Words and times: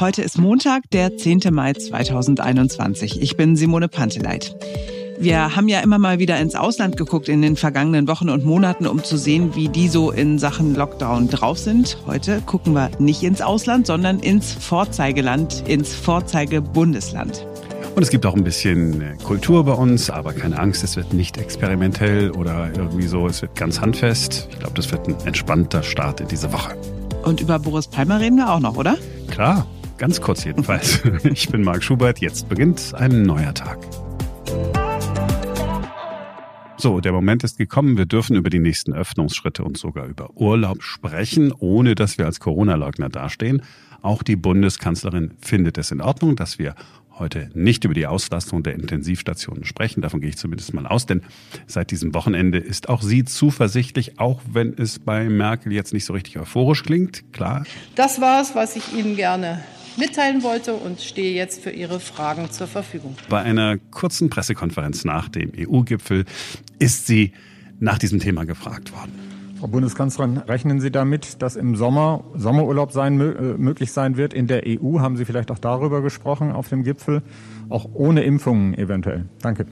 Heute 0.00 0.22
ist 0.22 0.38
Montag, 0.38 0.88
der 0.92 1.16
10. 1.16 1.40
Mai 1.50 1.72
2021. 1.72 3.20
Ich 3.20 3.36
bin 3.36 3.56
Simone 3.56 3.88
Panteleit. 3.88 4.54
Wir 5.18 5.56
haben 5.56 5.66
ja 5.66 5.80
immer 5.80 5.98
mal 5.98 6.20
wieder 6.20 6.38
ins 6.38 6.54
Ausland 6.54 6.96
geguckt 6.96 7.28
in 7.28 7.42
den 7.42 7.56
vergangenen 7.56 8.06
Wochen 8.06 8.28
und 8.28 8.44
Monaten, 8.44 8.86
um 8.86 9.02
zu 9.02 9.16
sehen, 9.16 9.56
wie 9.56 9.68
die 9.68 9.88
so 9.88 10.12
in 10.12 10.38
Sachen 10.38 10.76
Lockdown 10.76 11.28
drauf 11.28 11.58
sind. 11.58 11.98
Heute 12.06 12.40
gucken 12.42 12.74
wir 12.74 12.92
nicht 13.00 13.24
ins 13.24 13.42
Ausland, 13.42 13.88
sondern 13.88 14.20
ins 14.20 14.52
Vorzeigeland, 14.52 15.64
ins 15.66 15.96
Vorzeigebundesland. 15.96 17.44
Und 17.96 18.02
es 18.04 18.10
gibt 18.10 18.24
auch 18.24 18.36
ein 18.36 18.44
bisschen 18.44 19.02
äh, 19.02 19.16
Kultur 19.24 19.64
bei 19.64 19.72
uns, 19.72 20.10
aber 20.10 20.32
keine 20.32 20.60
Angst, 20.60 20.84
es 20.84 20.94
wird 20.94 21.12
nicht 21.12 21.38
experimentell 21.38 22.30
oder 22.30 22.70
irgendwie 22.72 23.08
so, 23.08 23.26
es 23.26 23.42
wird 23.42 23.56
ganz 23.56 23.80
handfest. 23.80 24.46
Ich 24.52 24.60
glaube, 24.60 24.74
das 24.74 24.92
wird 24.92 25.08
ein 25.08 25.16
entspannter 25.26 25.82
Start 25.82 26.20
in 26.20 26.28
diese 26.28 26.52
Woche. 26.52 26.76
Und 27.24 27.40
über 27.40 27.58
Boris 27.58 27.88
Palmer 27.88 28.20
reden 28.20 28.36
wir 28.36 28.48
auch 28.48 28.60
noch, 28.60 28.76
oder? 28.76 28.96
Klar, 29.28 29.66
ganz 29.98 30.20
kurz 30.20 30.44
jedenfalls. 30.44 31.02
Ich 31.24 31.48
bin 31.48 31.62
Marc 31.62 31.82
Schubert, 31.82 32.20
jetzt 32.20 32.48
beginnt 32.48 32.94
ein 32.94 33.22
neuer 33.22 33.52
Tag. 33.52 33.78
So, 36.76 37.00
der 37.00 37.12
Moment 37.12 37.42
ist 37.42 37.58
gekommen. 37.58 37.98
Wir 37.98 38.06
dürfen 38.06 38.36
über 38.36 38.50
die 38.50 38.60
nächsten 38.60 38.94
Öffnungsschritte 38.94 39.64
und 39.64 39.76
sogar 39.76 40.06
über 40.06 40.30
Urlaub 40.36 40.82
sprechen, 40.82 41.52
ohne 41.58 41.96
dass 41.96 42.18
wir 42.18 42.26
als 42.26 42.38
Corona-Leugner 42.38 43.08
dastehen. 43.08 43.62
Auch 44.00 44.22
die 44.22 44.36
Bundeskanzlerin 44.36 45.32
findet 45.40 45.76
es 45.76 45.90
in 45.90 46.00
Ordnung, 46.00 46.36
dass 46.36 46.60
wir 46.60 46.76
heute 47.18 47.50
nicht 47.52 47.84
über 47.84 47.94
die 47.94 48.06
Auslastung 48.06 48.62
der 48.62 48.74
Intensivstationen 48.74 49.64
sprechen. 49.64 50.02
Davon 50.02 50.20
gehe 50.20 50.30
ich 50.30 50.36
zumindest 50.36 50.72
mal 50.72 50.86
aus, 50.86 51.06
denn 51.06 51.22
seit 51.66 51.90
diesem 51.90 52.14
Wochenende 52.14 52.58
ist 52.58 52.88
auch 52.88 53.02
sie 53.02 53.24
zuversichtlich, 53.24 54.20
auch 54.20 54.40
wenn 54.48 54.72
es 54.78 55.00
bei 55.00 55.28
Merkel 55.28 55.72
jetzt 55.72 55.92
nicht 55.92 56.04
so 56.04 56.12
richtig 56.12 56.38
euphorisch 56.38 56.84
klingt. 56.84 57.24
Klar. 57.32 57.64
Das 57.96 58.20
war 58.20 58.40
es, 58.40 58.54
was 58.54 58.76
ich 58.76 58.94
Ihnen 58.94 59.16
gerne 59.16 59.64
mitteilen 59.98 60.42
wollte 60.42 60.74
und 60.74 61.00
stehe 61.00 61.34
jetzt 61.34 61.62
für 61.62 61.70
Ihre 61.70 62.00
Fragen 62.00 62.50
zur 62.50 62.66
Verfügung. 62.66 63.16
Bei 63.28 63.42
einer 63.42 63.78
kurzen 63.90 64.30
Pressekonferenz 64.30 65.04
nach 65.04 65.28
dem 65.28 65.52
EU-Gipfel 65.56 66.24
ist 66.78 67.06
sie 67.06 67.32
nach 67.80 67.98
diesem 67.98 68.18
Thema 68.20 68.44
gefragt 68.44 68.92
worden. 68.92 69.12
Frau 69.58 69.66
Bundeskanzlerin, 69.66 70.38
rechnen 70.38 70.80
Sie 70.80 70.92
damit, 70.92 71.42
dass 71.42 71.56
im 71.56 71.74
Sommer 71.74 72.22
Sommerurlaub 72.36 72.92
sein, 72.92 73.20
äh, 73.20 73.58
möglich 73.58 73.90
sein 73.90 74.16
wird 74.16 74.32
in 74.32 74.46
der 74.46 74.62
EU? 74.64 75.00
Haben 75.00 75.16
Sie 75.16 75.24
vielleicht 75.24 75.50
auch 75.50 75.58
darüber 75.58 76.00
gesprochen 76.00 76.52
auf 76.52 76.68
dem 76.68 76.84
Gipfel? 76.84 77.22
Auch 77.68 77.88
ohne 77.92 78.22
Impfungen 78.22 78.74
eventuell? 78.78 79.24
Danke. 79.42 79.66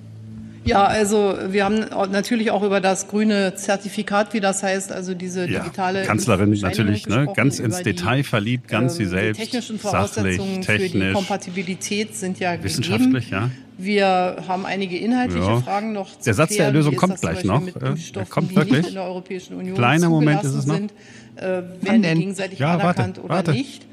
Ja, 0.67 0.85
also 0.85 1.39
wir 1.49 1.65
haben 1.65 1.87
natürlich 2.11 2.51
auch 2.51 2.63
über 2.63 2.81
das 2.81 3.09
grüne 3.09 3.55
Zertifikat, 3.55 4.35
wie 4.35 4.41
das 4.41 4.63
heißt, 4.63 4.91
also 4.93 5.15
diese 5.15 5.47
digitale 5.47 6.01
ja, 6.01 6.07
Kanzlerin 6.07 6.51
natürlich, 6.51 7.07
ne, 7.07 7.29
ganz 7.35 7.61
ins 7.61 7.83
Detail 7.83 8.25
verliebt, 8.25 8.69
ganz 8.69 8.95
äh, 8.95 8.97
sie 8.97 9.07
selbst. 9.07 9.41
Die 9.41 9.45
technischen 9.45 9.79
Voraussetzungen 9.79 10.63
sachlich, 10.63 10.93
für 10.93 10.99
die 10.99 11.13
Kompatibilität 11.13 12.17
sind 12.17 12.41
ja 12.41 12.63
wissenschaftlich, 12.63 13.31
gegeben. 13.31 13.31
ja. 13.31 13.51
Wir 13.79 14.37
haben 14.49 14.65
einige 14.65 14.97
inhaltliche 14.97 15.47
ja. 15.47 15.61
Fragen 15.61 15.93
noch 15.93 16.11
zu 16.19 16.25
Der 16.25 16.35
Satz 16.35 16.55
klären. 16.55 16.73
der 16.73 16.73
Lösung 16.73 16.97
kommt 16.97 17.21
gleich 17.21 17.45
noch. 17.45 17.63
Er 17.67 18.25
kommt 18.25 18.57
wirklich. 18.57 18.89
in 18.89 18.95
der 18.95 19.03
Europäischen 19.05 19.55
Union 19.57 19.77
Kleiner 19.77 20.09
Moment 20.09 20.43
ist 20.45 20.55
es 20.55 20.67
noch. 20.67 20.77
Sind, 20.77 20.93
äh, 21.37 21.63
werden 21.83 22.03
die 22.03 22.15
gegenseitig 22.15 22.59
ja, 22.59 22.75
anerkannt 22.75 23.19
warte, 23.19 23.23
oder 23.23 23.35
warte. 23.35 23.51
nicht. 23.53 23.87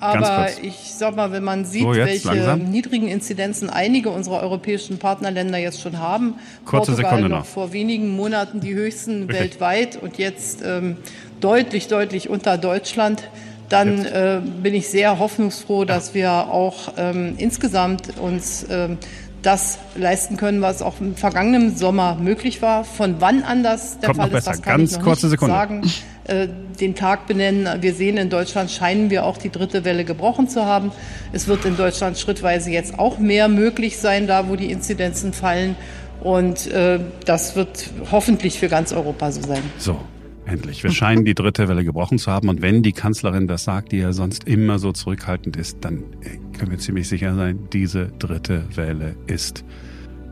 Aber 0.00 0.46
ich 0.62 0.94
sag 0.94 1.16
mal, 1.16 1.32
wenn 1.32 1.42
man 1.42 1.64
sieht, 1.64 1.82
so, 1.82 1.94
welche 1.94 2.28
langsam. 2.28 2.70
niedrigen 2.70 3.08
Inzidenzen 3.08 3.68
einige 3.68 4.10
unserer 4.10 4.40
europäischen 4.42 4.98
Partnerländer 4.98 5.58
jetzt 5.58 5.80
schon 5.80 5.98
haben, 5.98 6.34
Kurze 6.64 6.92
Portugal 6.92 7.10
Sekunde 7.10 7.28
noch 7.28 7.38
noch. 7.40 7.46
vor 7.46 7.72
wenigen 7.72 8.08
Monaten 8.08 8.60
die 8.60 8.74
höchsten 8.74 9.24
Richtig. 9.24 9.38
weltweit 9.38 9.96
und 10.00 10.18
jetzt 10.18 10.62
ähm, 10.64 10.96
deutlich, 11.40 11.88
deutlich 11.88 12.28
unter 12.28 12.58
Deutschland, 12.58 13.28
dann 13.68 14.04
äh, 14.06 14.40
bin 14.62 14.74
ich 14.74 14.88
sehr 14.88 15.18
hoffnungsfroh, 15.18 15.84
dass 15.84 16.14
wir 16.14 16.30
auch 16.32 16.92
ähm, 16.96 17.34
insgesamt 17.36 18.18
uns 18.18 18.64
ähm, 18.70 18.98
das 19.42 19.78
leisten 19.94 20.36
können, 20.36 20.62
was 20.62 20.82
auch 20.82 21.00
im 21.00 21.14
vergangenen 21.14 21.76
Sommer 21.76 22.16
möglich 22.20 22.60
war. 22.62 22.84
Von 22.84 23.16
wann 23.20 23.42
an 23.42 23.62
das 23.62 23.98
der 23.98 24.08
Kommt 24.08 24.18
Fall 24.20 24.30
noch 24.30 24.38
ist, 24.38 24.44
besser. 24.44 24.50
das 24.56 24.62
kann 24.62 24.78
Ganz 24.78 24.90
ich 24.92 24.96
noch 24.98 25.04
kurze 25.04 25.26
nicht 25.26 25.30
Sekunde. 25.32 25.54
sagen. 25.54 25.82
Äh, 26.28 26.48
den 26.78 26.94
Tag 26.94 27.26
benennen. 27.26 27.82
Wir 27.82 27.92
sehen, 27.92 28.18
in 28.18 28.30
Deutschland 28.30 28.70
scheinen 28.70 29.10
wir 29.10 29.24
auch 29.24 29.36
die 29.36 29.50
dritte 29.50 29.84
Welle 29.84 30.04
gebrochen 30.04 30.46
zu 30.48 30.64
haben. 30.64 30.92
Es 31.32 31.48
wird 31.48 31.64
in 31.64 31.76
Deutschland 31.76 32.18
schrittweise 32.18 32.70
jetzt 32.70 33.00
auch 33.00 33.18
mehr 33.18 33.48
möglich 33.48 33.98
sein, 33.98 34.28
da 34.28 34.48
wo 34.48 34.54
die 34.54 34.70
Inzidenzen 34.70 35.32
fallen. 35.32 35.74
Und 36.20 36.68
äh, 36.68 37.00
das 37.24 37.56
wird 37.56 37.90
hoffentlich 38.12 38.60
für 38.60 38.68
ganz 38.68 38.92
Europa 38.92 39.32
so 39.32 39.40
sein. 39.40 39.62
So, 39.78 39.98
endlich. 40.46 40.84
Wir 40.84 40.92
scheinen 40.92 41.24
die 41.24 41.34
dritte 41.34 41.66
Welle 41.66 41.82
gebrochen 41.82 42.18
zu 42.18 42.30
haben. 42.30 42.48
Und 42.48 42.62
wenn 42.62 42.84
die 42.84 42.92
Kanzlerin 42.92 43.48
das 43.48 43.64
sagt, 43.64 43.90
die 43.90 43.98
ja 43.98 44.12
sonst 44.12 44.44
immer 44.44 44.78
so 44.78 44.92
zurückhaltend 44.92 45.56
ist, 45.56 45.78
dann 45.80 46.04
äh, 46.22 46.56
können 46.56 46.70
wir 46.70 46.78
ziemlich 46.78 47.08
sicher 47.08 47.34
sein, 47.34 47.68
diese 47.72 48.12
dritte 48.18 48.64
Welle 48.76 49.16
ist 49.26 49.64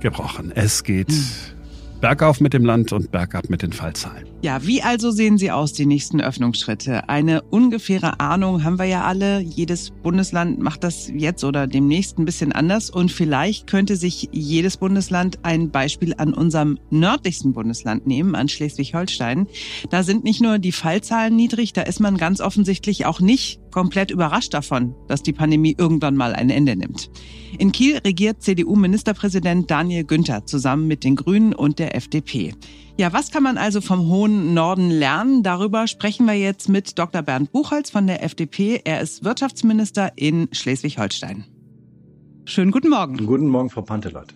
gebrochen. 0.01 0.53
Es 0.55 0.85
geht 0.85 1.13
bergauf 2.01 2.41
mit 2.41 2.53
dem 2.53 2.65
Land 2.65 2.93
und 2.93 3.11
bergab 3.11 3.49
mit 3.49 3.63
den 3.63 3.73
Fallzahlen. 3.73 4.27
Ja, 4.43 4.65
wie 4.65 4.83
also 4.83 5.11
sehen 5.11 5.39
sie 5.39 5.51
aus, 5.51 5.73
die 5.73 5.87
nächsten 5.87 6.21
Öffnungsschritte? 6.21 7.09
Eine 7.09 7.43
ungefähre 7.43 8.21
Ahnung 8.21 8.65
haben 8.65 8.79
wir 8.79 8.85
ja 8.85 9.05
alle. 9.05 9.41
Jedes 9.41 9.91
Bundesland 9.91 10.61
macht 10.61 10.85
das 10.85 11.11
jetzt 11.15 11.43
oder 11.43 11.67
demnächst 11.67 12.19
ein 12.19 12.25
bisschen 12.25 12.53
anders. 12.53 12.91
Und 12.91 13.11
vielleicht 13.11 13.67
könnte 13.67 13.97
sich 13.97 14.29
jedes 14.33 14.77
Bundesland 14.77 15.39
ein 15.43 15.71
Beispiel 15.71 16.15
an 16.17 16.35
unserem 16.35 16.79
nördlichsten 16.91 17.53
Bundesland 17.53 18.07
nehmen, 18.07 18.35
an 18.35 18.49
Schleswig-Holstein. 18.49 19.47
Da 19.91 20.03
sind 20.03 20.25
nicht 20.25 20.41
nur 20.41 20.59
die 20.59 20.73
Fallzahlen 20.73 21.35
niedrig, 21.35 21.73
da 21.73 21.83
ist 21.83 22.01
man 22.01 22.17
ganz 22.17 22.41
offensichtlich 22.41 23.07
auch 23.07 23.21
nicht 23.21 23.61
komplett 23.77 24.11
überrascht 24.11 24.55
davon, 24.55 24.95
dass 25.07 25.23
die 25.23 25.35
Pandemie 25.35 25.75
irgendwann 25.77 26.17
mal 26.17 26.33
ein 26.33 26.49
Ende 26.49 26.77
nimmt. 26.77 27.11
In 27.59 27.73
Kiel 27.73 27.99
regiert 27.99 28.43
CDU-Ministerpräsident 28.43 29.71
Daniel 29.71 30.05
Günther 30.05 30.47
zusammen 30.47 30.87
mit 30.87 31.05
den 31.05 31.15
Grünen 31.15 31.53
und 31.53 31.79
der 31.79 31.95
FDP. 31.95 32.55
Ja, 32.97 33.13
was 33.13 33.31
kann 33.31 33.43
man 33.43 33.59
also 33.59 33.83
vom 33.83 34.09
hohen 34.09 34.55
Norden 34.55 34.89
lernen? 34.89 35.43
Darüber 35.43 35.89
sprechen 35.89 36.25
wir 36.25 36.33
jetzt 36.33 36.71
mit 36.71 36.99
Dr. 36.99 37.21
Bernd 37.21 37.53
Buchholz 37.53 37.91
von 37.91 38.07
der 38.07 38.25
FDP. 38.25 38.81
Er 38.83 39.03
ist 39.03 39.25
Wirtschaftsminister 39.25 40.11
in 40.17 40.49
Schleswig-Holstein. 40.53 41.45
Schönen 42.47 42.71
guten 42.71 42.89
Morgen. 42.89 43.27
Guten 43.27 43.49
Morgen, 43.49 43.69
Frau 43.69 43.83
Panteleit. 43.83 44.33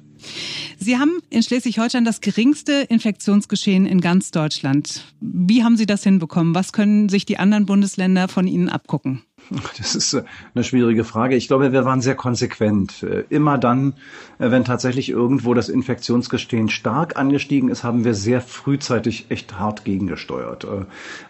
Sie 0.78 0.98
haben 0.98 1.20
in 1.30 1.42
Schleswig-Holstein 1.42 2.04
das 2.04 2.20
geringste 2.20 2.72
Infektionsgeschehen 2.88 3.86
in 3.86 4.00
ganz 4.00 4.30
Deutschland. 4.30 5.04
Wie 5.20 5.62
haben 5.62 5.76
Sie 5.76 5.86
das 5.86 6.02
hinbekommen? 6.02 6.54
Was 6.54 6.72
können 6.72 7.08
sich 7.08 7.26
die 7.26 7.38
anderen 7.38 7.66
Bundesländer 7.66 8.28
von 8.28 8.46
Ihnen 8.46 8.68
abgucken? 8.68 9.22
Das 9.78 9.94
ist 9.94 10.14
äh, 10.14 10.22
eine 10.54 10.64
schwierige 10.64 11.04
Frage. 11.04 11.36
Ich 11.36 11.48
glaube, 11.48 11.72
wir 11.72 11.84
waren 11.84 12.00
sehr 12.00 12.14
konsequent. 12.14 13.02
Äh, 13.02 13.24
Immer 13.28 13.58
dann, 13.58 13.94
äh, 14.38 14.50
wenn 14.50 14.64
tatsächlich 14.64 15.10
irgendwo 15.10 15.54
das 15.54 15.68
Infektionsgestehen 15.68 16.68
stark 16.68 17.16
angestiegen 17.18 17.68
ist, 17.68 17.84
haben 17.84 18.04
wir 18.04 18.14
sehr 18.14 18.40
frühzeitig 18.40 19.26
echt 19.28 19.58
hart 19.58 19.84
gegengesteuert. 19.84 20.66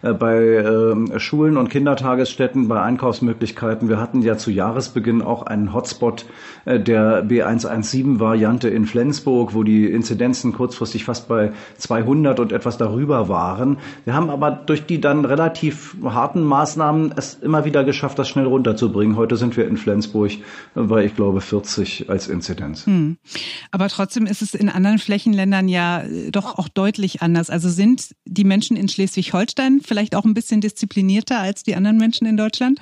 Bei 0.01 0.37
ähm, 0.37 1.13
Schulen 1.17 1.57
und 1.57 1.69
Kindertagesstätten, 1.69 2.67
bei 2.67 2.81
Einkaufsmöglichkeiten. 2.81 3.89
Wir 3.89 3.99
hatten 3.99 4.21
ja 4.21 4.37
zu 4.37 4.51
Jahresbeginn 4.51 5.21
auch 5.21 5.43
einen 5.43 5.73
Hotspot 5.73 6.25
der 6.65 7.25
B117-Variante 7.25 8.69
in 8.69 8.85
Flensburg, 8.85 9.53
wo 9.53 9.63
die 9.63 9.85
Inzidenzen 9.85 10.53
kurzfristig 10.53 11.05
fast 11.05 11.27
bei 11.27 11.51
200 11.77 12.39
und 12.39 12.51
etwas 12.51 12.77
darüber 12.77 13.29
waren. 13.29 13.77
Wir 14.05 14.13
haben 14.13 14.29
aber 14.29 14.51
durch 14.51 14.85
die 14.85 15.01
dann 15.01 15.25
relativ 15.25 15.95
harten 16.03 16.43
Maßnahmen 16.43 17.13
es 17.15 17.35
immer 17.35 17.65
wieder 17.65 17.83
geschafft, 17.83 18.10
das 18.15 18.29
schnell 18.29 18.45
runterzubringen. 18.45 19.15
Heute 19.15 19.37
sind 19.37 19.57
wir 19.57 19.67
in 19.67 19.77
Flensburg 19.77 20.31
bei, 20.75 21.05
ich 21.05 21.15
glaube, 21.15 21.41
40 21.41 22.09
als 22.09 22.27
Inzidenz. 22.27 22.85
Hm. 22.85 23.17
Aber 23.71 23.87
trotzdem 23.89 24.25
ist 24.25 24.41
es 24.41 24.53
in 24.53 24.69
anderen 24.69 24.99
Flächenländern 24.99 25.67
ja 25.67 26.03
äh, 26.03 26.31
doch 26.31 26.57
auch 26.57 26.67
deutlich 26.67 27.21
anders. 27.21 27.49
Also 27.49 27.69
sind 27.69 28.15
die 28.25 28.43
Menschen 28.43 28.77
in 28.77 28.87
Schleswig-Holstein 28.87 29.81
vielleicht 29.83 30.15
auch 30.15 30.25
ein 30.25 30.33
bisschen 30.33 30.61
disziplinierter 30.61 31.39
als 31.39 31.63
die 31.63 31.75
anderen 31.75 31.97
Menschen 31.97 32.27
in 32.27 32.37
Deutschland? 32.37 32.79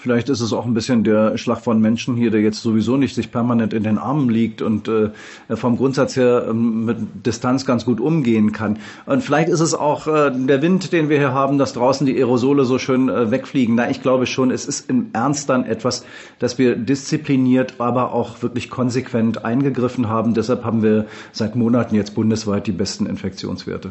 Vielleicht 0.00 0.28
ist 0.28 0.40
es 0.40 0.52
auch 0.52 0.64
ein 0.64 0.74
bisschen 0.74 1.02
der 1.02 1.36
Schlag 1.38 1.60
von 1.60 1.80
Menschen 1.80 2.14
hier, 2.14 2.30
der 2.30 2.40
jetzt 2.40 2.62
sowieso 2.62 2.96
nicht 2.96 3.16
sich 3.16 3.32
permanent 3.32 3.72
in 3.72 3.82
den 3.82 3.98
Armen 3.98 4.30
liegt 4.30 4.62
und 4.62 4.86
äh, 4.86 5.10
vom 5.50 5.76
Grundsatz 5.76 6.14
her 6.14 6.46
ähm, 6.48 6.84
mit 6.84 7.26
Distanz 7.26 7.66
ganz 7.66 7.84
gut 7.84 7.98
umgehen 7.98 8.52
kann. 8.52 8.78
Und 9.06 9.24
vielleicht 9.24 9.48
ist 9.48 9.58
es 9.58 9.74
auch 9.74 10.06
äh, 10.06 10.30
der 10.32 10.62
Wind, 10.62 10.92
den 10.92 11.08
wir 11.08 11.18
hier 11.18 11.32
haben, 11.32 11.58
dass 11.58 11.72
draußen 11.72 12.06
die 12.06 12.16
Aerosole 12.16 12.64
so 12.64 12.78
schön 12.78 13.08
äh, 13.08 13.32
wegfliegen. 13.32 13.74
Na, 13.74 13.90
ich 13.90 14.00
glaube 14.00 14.26
schon, 14.26 14.52
es 14.52 14.66
ist 14.66 14.88
im 14.88 15.08
Ernst 15.14 15.48
dann 15.48 15.66
etwas, 15.66 16.06
dass 16.38 16.58
wir 16.58 16.76
diszipliniert, 16.76 17.74
aber 17.78 18.14
auch 18.14 18.40
wirklich 18.40 18.70
konsequent 18.70 19.44
eingegriffen 19.44 20.08
haben. 20.08 20.32
Deshalb 20.32 20.64
haben 20.64 20.84
wir 20.84 21.06
seit 21.32 21.56
Monaten 21.56 21.96
jetzt 21.96 22.14
bundesweit 22.14 22.68
die 22.68 22.72
besten 22.72 23.06
Infektionswerte. 23.06 23.90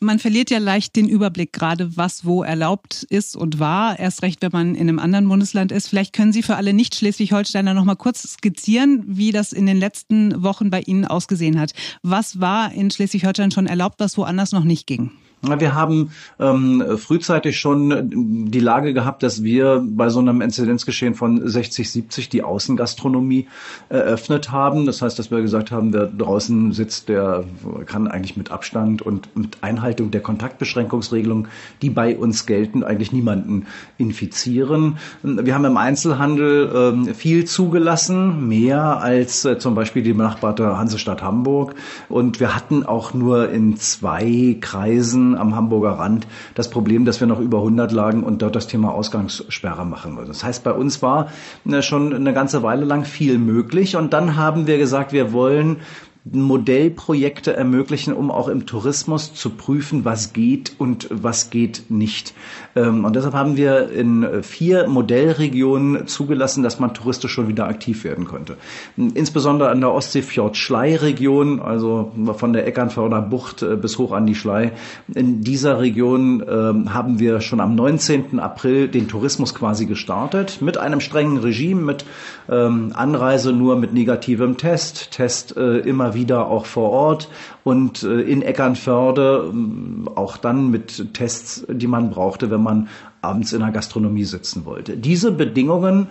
Man 0.00 0.18
verliert 0.18 0.50
ja 0.50 0.58
leicht 0.58 0.96
den 0.96 1.08
Überblick, 1.08 1.52
gerade 1.52 1.96
was 1.96 2.24
wo 2.24 2.42
erlaubt 2.42 3.06
ist 3.08 3.36
und 3.36 3.58
war. 3.58 3.98
Erst 3.98 4.22
recht, 4.22 4.42
wenn 4.42 4.52
man 4.52 4.74
in 4.74 4.88
einem 4.88 4.98
anderen 4.98 5.28
Bundesland 5.28 5.72
ist. 5.72 5.88
Vielleicht 5.88 6.12
können 6.12 6.32
Sie 6.32 6.42
für 6.42 6.56
alle 6.56 6.72
Nicht-Schleswig-Holsteiner 6.72 7.74
noch 7.74 7.84
mal 7.84 7.96
kurz 7.96 8.22
skizzieren, 8.22 9.04
wie 9.06 9.32
das 9.32 9.52
in 9.52 9.66
den 9.66 9.78
letzten 9.78 10.42
Wochen 10.42 10.70
bei 10.70 10.80
Ihnen 10.82 11.04
ausgesehen 11.04 11.58
hat. 11.58 11.72
Was 12.02 12.40
war 12.40 12.72
in 12.72 12.90
Schleswig-Holstein 12.90 13.50
schon 13.50 13.66
erlaubt, 13.66 13.98
was 13.98 14.18
woanders 14.18 14.52
noch 14.52 14.64
nicht 14.64 14.86
ging? 14.86 15.12
Wir 15.40 15.74
haben 15.74 16.10
ähm, 16.40 16.82
frühzeitig 16.96 17.60
schon 17.60 18.50
die 18.50 18.58
Lage 18.58 18.92
gehabt, 18.92 19.22
dass 19.22 19.44
wir 19.44 19.84
bei 19.86 20.08
so 20.08 20.18
einem 20.18 20.40
Inzidenzgeschehen 20.40 21.14
von 21.14 21.46
60, 21.48 21.90
70 21.90 22.28
die 22.28 22.42
Außengastronomie 22.42 23.46
eröffnet 23.88 24.50
haben. 24.50 24.84
Das 24.84 25.00
heißt, 25.00 25.16
dass 25.16 25.30
wir 25.30 25.40
gesagt 25.40 25.70
haben, 25.70 25.92
wer 25.92 26.06
draußen 26.06 26.72
sitzt, 26.72 27.08
der 27.08 27.44
kann 27.86 28.08
eigentlich 28.08 28.36
mit 28.36 28.50
Abstand 28.50 29.02
und 29.02 29.36
mit 29.36 29.58
Einhaltung 29.60 30.10
der 30.10 30.22
Kontaktbeschränkungsregelungen, 30.22 31.46
die 31.82 31.90
bei 31.90 32.16
uns 32.16 32.44
gelten, 32.44 32.82
eigentlich 32.82 33.12
niemanden 33.12 33.66
infizieren. 33.96 34.98
Wir 35.22 35.54
haben 35.54 35.64
im 35.64 35.76
Einzelhandel 35.76 36.72
ähm, 36.74 37.14
viel 37.14 37.44
zugelassen, 37.44 38.48
mehr 38.48 39.00
als 39.00 39.44
äh, 39.44 39.58
zum 39.58 39.76
Beispiel 39.76 40.02
die 40.02 40.14
benachbarte 40.14 40.76
Hansestadt 40.76 41.22
Hamburg. 41.22 41.76
Und 42.08 42.40
wir 42.40 42.56
hatten 42.56 42.84
auch 42.84 43.14
nur 43.14 43.50
in 43.50 43.76
zwei 43.76 44.56
Kreisen 44.60 45.27
am 45.36 45.54
Hamburger 45.54 45.98
Rand 45.98 46.26
das 46.54 46.70
Problem, 46.70 47.04
dass 47.04 47.20
wir 47.20 47.26
noch 47.26 47.40
über 47.40 47.58
100 47.58 47.92
lagen 47.92 48.22
und 48.22 48.42
dort 48.42 48.56
das 48.56 48.66
Thema 48.66 48.92
Ausgangssperre 48.92 49.84
machen 49.84 50.14
müssen. 50.14 50.28
Das 50.28 50.44
heißt, 50.44 50.64
bei 50.64 50.72
uns 50.72 51.02
war 51.02 51.28
äh, 51.68 51.82
schon 51.82 52.14
eine 52.14 52.32
ganze 52.32 52.62
Weile 52.62 52.84
lang 52.84 53.04
viel 53.04 53.38
möglich 53.38 53.96
und 53.96 54.12
dann 54.12 54.36
haben 54.36 54.66
wir 54.66 54.78
gesagt, 54.78 55.12
wir 55.12 55.32
wollen 55.32 55.78
Modellprojekte 56.32 57.54
ermöglichen, 57.54 58.12
um 58.12 58.30
auch 58.30 58.48
im 58.48 58.66
Tourismus 58.66 59.34
zu 59.34 59.50
prüfen, 59.50 60.04
was 60.04 60.32
geht 60.32 60.72
und 60.78 61.08
was 61.10 61.50
geht 61.50 61.84
nicht. 61.88 62.34
Ähm, 62.76 63.04
und 63.04 63.16
deshalb 63.16 63.34
haben 63.34 63.56
wir 63.56 63.90
in 63.90 64.42
vier 64.42 64.88
Modellregionen 64.88 66.06
zugelassen, 66.06 66.62
dass 66.62 66.78
man 66.78 66.94
touristisch 66.94 67.32
schon 67.32 67.48
wieder 67.48 67.66
aktiv 67.66 68.04
werden 68.04 68.26
konnte. 68.26 68.56
Insbesondere 68.96 69.70
an 69.70 69.80
der 69.80 69.92
Ostseefjord-Schlei-Region, 69.92 71.60
also 71.60 72.12
von 72.36 72.52
der 72.52 72.66
Eckernförder 72.66 73.22
Bucht 73.22 73.62
äh, 73.62 73.76
bis 73.76 73.98
hoch 73.98 74.12
an 74.12 74.26
die 74.26 74.34
Schlei. 74.34 74.72
In 75.14 75.42
dieser 75.42 75.80
Region 75.80 76.44
ähm, 76.48 76.92
haben 76.92 77.18
wir 77.18 77.40
schon 77.40 77.60
am 77.60 77.74
19. 77.74 78.38
April 78.38 78.88
den 78.88 79.08
Tourismus 79.08 79.54
quasi 79.54 79.86
gestartet 79.86 80.60
mit 80.60 80.78
einem 80.78 81.00
strengen 81.00 81.38
Regime, 81.38 81.82
mit 81.82 82.04
ähm, 82.50 82.92
Anreise 82.94 83.52
nur 83.52 83.76
mit 83.76 83.92
negativem 83.92 84.56
Test, 84.56 85.10
Test 85.12 85.56
äh, 85.56 85.78
immer 85.78 86.14
wieder 86.14 86.17
auch 86.26 86.66
vor 86.66 86.90
Ort 86.90 87.28
und 87.64 88.02
äh, 88.02 88.20
in 88.20 88.42
Eckernförde 88.42 89.48
ähm, 89.50 90.08
auch 90.14 90.36
dann 90.36 90.70
mit 90.70 91.14
Tests, 91.14 91.66
die 91.68 91.86
man 91.86 92.10
brauchte, 92.10 92.50
wenn 92.50 92.62
man 92.62 92.88
abends 93.20 93.52
in 93.52 93.60
der 93.60 93.70
Gastronomie 93.70 94.24
sitzen 94.24 94.64
wollte. 94.64 94.96
Diese 94.96 95.32
Bedingungen 95.32 96.08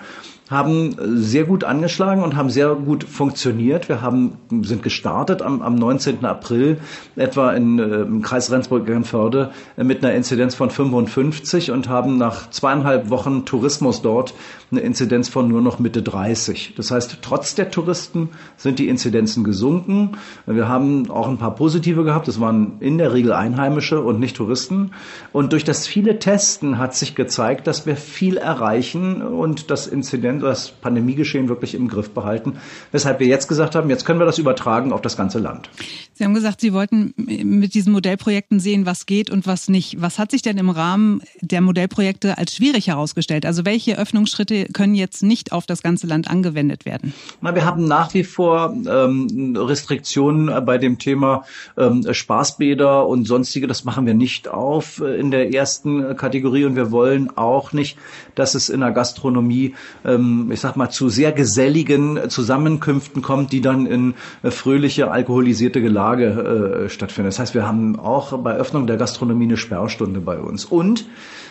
haben 0.49 0.95
sehr 0.99 1.43
gut 1.43 1.63
angeschlagen 1.63 2.23
und 2.23 2.35
haben 2.35 2.49
sehr 2.49 2.73
gut 2.75 3.03
funktioniert. 3.03 3.89
Wir 3.89 4.01
haben, 4.01 4.37
sind 4.61 4.81
gestartet 4.81 5.41
am, 5.41 5.61
am 5.61 5.75
19. 5.75 6.23
April 6.23 6.77
etwa 7.15 7.51
in, 7.51 7.79
äh, 7.79 8.01
im 8.01 8.21
Kreis 8.21 8.49
Rendsburg-Eckernförde 8.51 9.51
äh, 9.75 9.83
mit 9.83 10.03
einer 10.03 10.13
Inzidenz 10.13 10.55
von 10.55 10.69
55 10.69 11.71
und 11.71 11.89
haben 11.89 12.17
nach 12.17 12.49
zweieinhalb 12.49 13.09
Wochen 13.09 13.45
Tourismus 13.45 14.01
dort 14.01 14.33
eine 14.71 14.81
Inzidenz 14.81 15.29
von 15.29 15.47
nur 15.47 15.61
noch 15.61 15.79
Mitte 15.79 16.01
30. 16.01 16.73
Das 16.75 16.91
heißt, 16.91 17.19
trotz 17.21 17.55
der 17.55 17.71
Touristen 17.71 18.29
sind 18.55 18.79
die 18.79 18.87
Inzidenzen 18.87 19.43
gesunken. 19.43 20.17
Wir 20.45 20.67
haben 20.67 21.09
auch 21.09 21.27
ein 21.27 21.37
paar 21.37 21.55
positive 21.55 22.03
gehabt. 22.03 22.27
Das 22.27 22.39
waren 22.39 22.73
in 22.79 22.97
der 22.97 23.13
Regel 23.13 23.33
Einheimische 23.33 24.01
und 24.01 24.19
nicht 24.19 24.35
Touristen. 24.35 24.91
Und 25.31 25.53
durch 25.53 25.63
das 25.63 25.87
viele 25.87 26.19
Testen 26.19 26.77
hat 26.77 26.95
sich 26.95 27.15
gezeigt, 27.15 27.67
dass 27.67 27.85
wir 27.85 27.95
viel 27.95 28.37
erreichen 28.37 29.21
und 29.21 29.71
das 29.71 29.87
Inzidenz, 29.87 30.36
das 30.39 30.71
Pandemiegeschehen 30.71 31.49
wirklich 31.49 31.75
im 31.75 31.87
Griff 31.87 32.11
behalten. 32.11 32.57
Weshalb 32.91 33.19
wir 33.19 33.27
jetzt 33.27 33.47
gesagt 33.47 33.75
haben, 33.75 33.89
jetzt 33.89 34.05
können 34.05 34.19
wir 34.19 34.25
das 34.25 34.37
übertragen 34.37 34.91
auf 34.91 35.01
das 35.01 35.17
ganze 35.17 35.39
Land. 35.39 35.69
Sie 36.13 36.23
haben 36.23 36.33
gesagt, 36.33 36.61
Sie 36.61 36.73
wollten 36.73 37.13
mit 37.15 37.75
diesen 37.75 37.93
Modellprojekten 37.93 38.59
sehen, 38.59 38.87
was 38.87 39.05
geht 39.05 39.29
und 39.29 39.45
was 39.45 39.69
nicht. 39.69 40.01
Was 40.01 40.17
hat 40.17 40.31
sich 40.31 40.41
denn 40.41 40.57
im 40.57 40.71
Rahmen 40.71 41.21
der 41.41 41.61
Modellprojekte 41.61 42.39
als 42.39 42.55
schwierig 42.55 42.87
herausgestellt? 42.87 43.45
Also 43.45 43.65
welche 43.65 43.99
Öffnungsschritte 43.99 44.65
können 44.73 44.95
jetzt 44.95 45.21
nicht 45.21 45.51
auf 45.51 45.67
das 45.67 45.83
ganze 45.83 46.07
Land 46.07 46.27
angewendet 46.27 46.85
werden? 46.85 47.13
Na, 47.41 47.53
wir 47.53 47.65
haben 47.65 47.87
nach 47.87 48.15
wie 48.15 48.23
vor 48.23 48.75
ähm, 48.89 49.55
Restriktionen 49.55 50.65
bei 50.65 50.79
dem 50.79 50.97
Thema 50.97 51.43
ähm, 51.77 52.05
Spaßbäder 52.11 53.07
und 53.07 53.25
sonstige. 53.27 53.67
Das 53.67 53.83
machen 53.83 54.07
wir 54.07 54.15
nicht 54.15 54.47
auf 54.47 55.01
äh, 55.01 55.19
in 55.19 55.29
der 55.29 55.53
ersten 55.53 56.15
Kategorie 56.17 56.65
und 56.65 56.75
wir 56.75 56.91
wollen 56.91 57.29
auch 57.37 57.73
nicht, 57.73 57.97
dass 58.33 58.55
es 58.55 58.69
in 58.69 58.79
der 58.79 58.91
Gastronomie, 58.91 59.75
ähm, 60.03 60.26
ich 60.51 60.59
sag 60.59 60.75
mal, 60.75 60.89
zu 60.89 61.09
sehr 61.09 61.31
geselligen 61.31 62.29
Zusammenkünften 62.29 63.21
kommt, 63.21 63.51
die 63.51 63.61
dann 63.61 63.85
in 63.85 64.15
äh, 64.43 64.51
fröhliche, 64.51 65.11
alkoholisierte 65.11 65.81
Gelage 65.81 66.85
äh, 66.85 66.89
stattfinden. 66.89 67.27
Das 67.27 67.39
heißt, 67.39 67.53
wir 67.53 67.67
haben 67.67 67.99
auch 67.99 68.37
bei 68.39 68.53
Öffnung 68.55 68.87
der 68.87 68.97
Gastronomie 68.97 69.45
eine 69.45 69.57
Sperrstunde 69.57 70.19
bei 70.19 70.37
uns. 70.39 70.65
Und 70.65 71.05